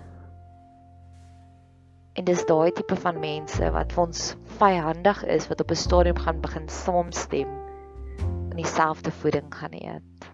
En 2.18 2.24
dis 2.26 2.40
daai 2.46 2.72
tipe 2.74 2.96
van 2.98 3.20
mense 3.22 3.68
wat 3.70 3.92
vir 3.94 4.02
ons 4.02 4.22
vyhandig 4.59 5.20
is 5.37 5.44
wat 5.50 5.61
op 5.62 5.70
'n 5.70 5.83
stadium 5.83 6.18
gaan 6.18 6.40
begin 6.42 6.66
saamstem 6.68 7.50
in 8.50 8.57
dieselfde 8.59 9.12
voeding 9.20 9.54
gaan 9.54 9.76
eet. 9.78 10.26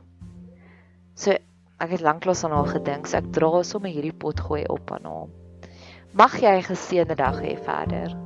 So 1.15 1.37
ek 1.85 1.91
het 1.91 2.01
lanklaas 2.01 2.45
aan 2.45 2.57
haar 2.57 2.73
gedink, 2.73 3.07
so 3.07 3.21
ek 3.21 3.33
dra 3.37 3.63
sommer 3.63 3.93
hierdie 3.93 4.17
pot 4.17 4.41
gooi 4.41 4.65
op 4.65 4.93
aan 4.97 5.05
haar. 5.05 5.29
Mag 6.13 6.41
jy 6.41 6.57
'n 6.57 6.69
geseënde 6.73 7.15
dag 7.21 7.41
hê 7.45 7.59
verder. 7.59 8.24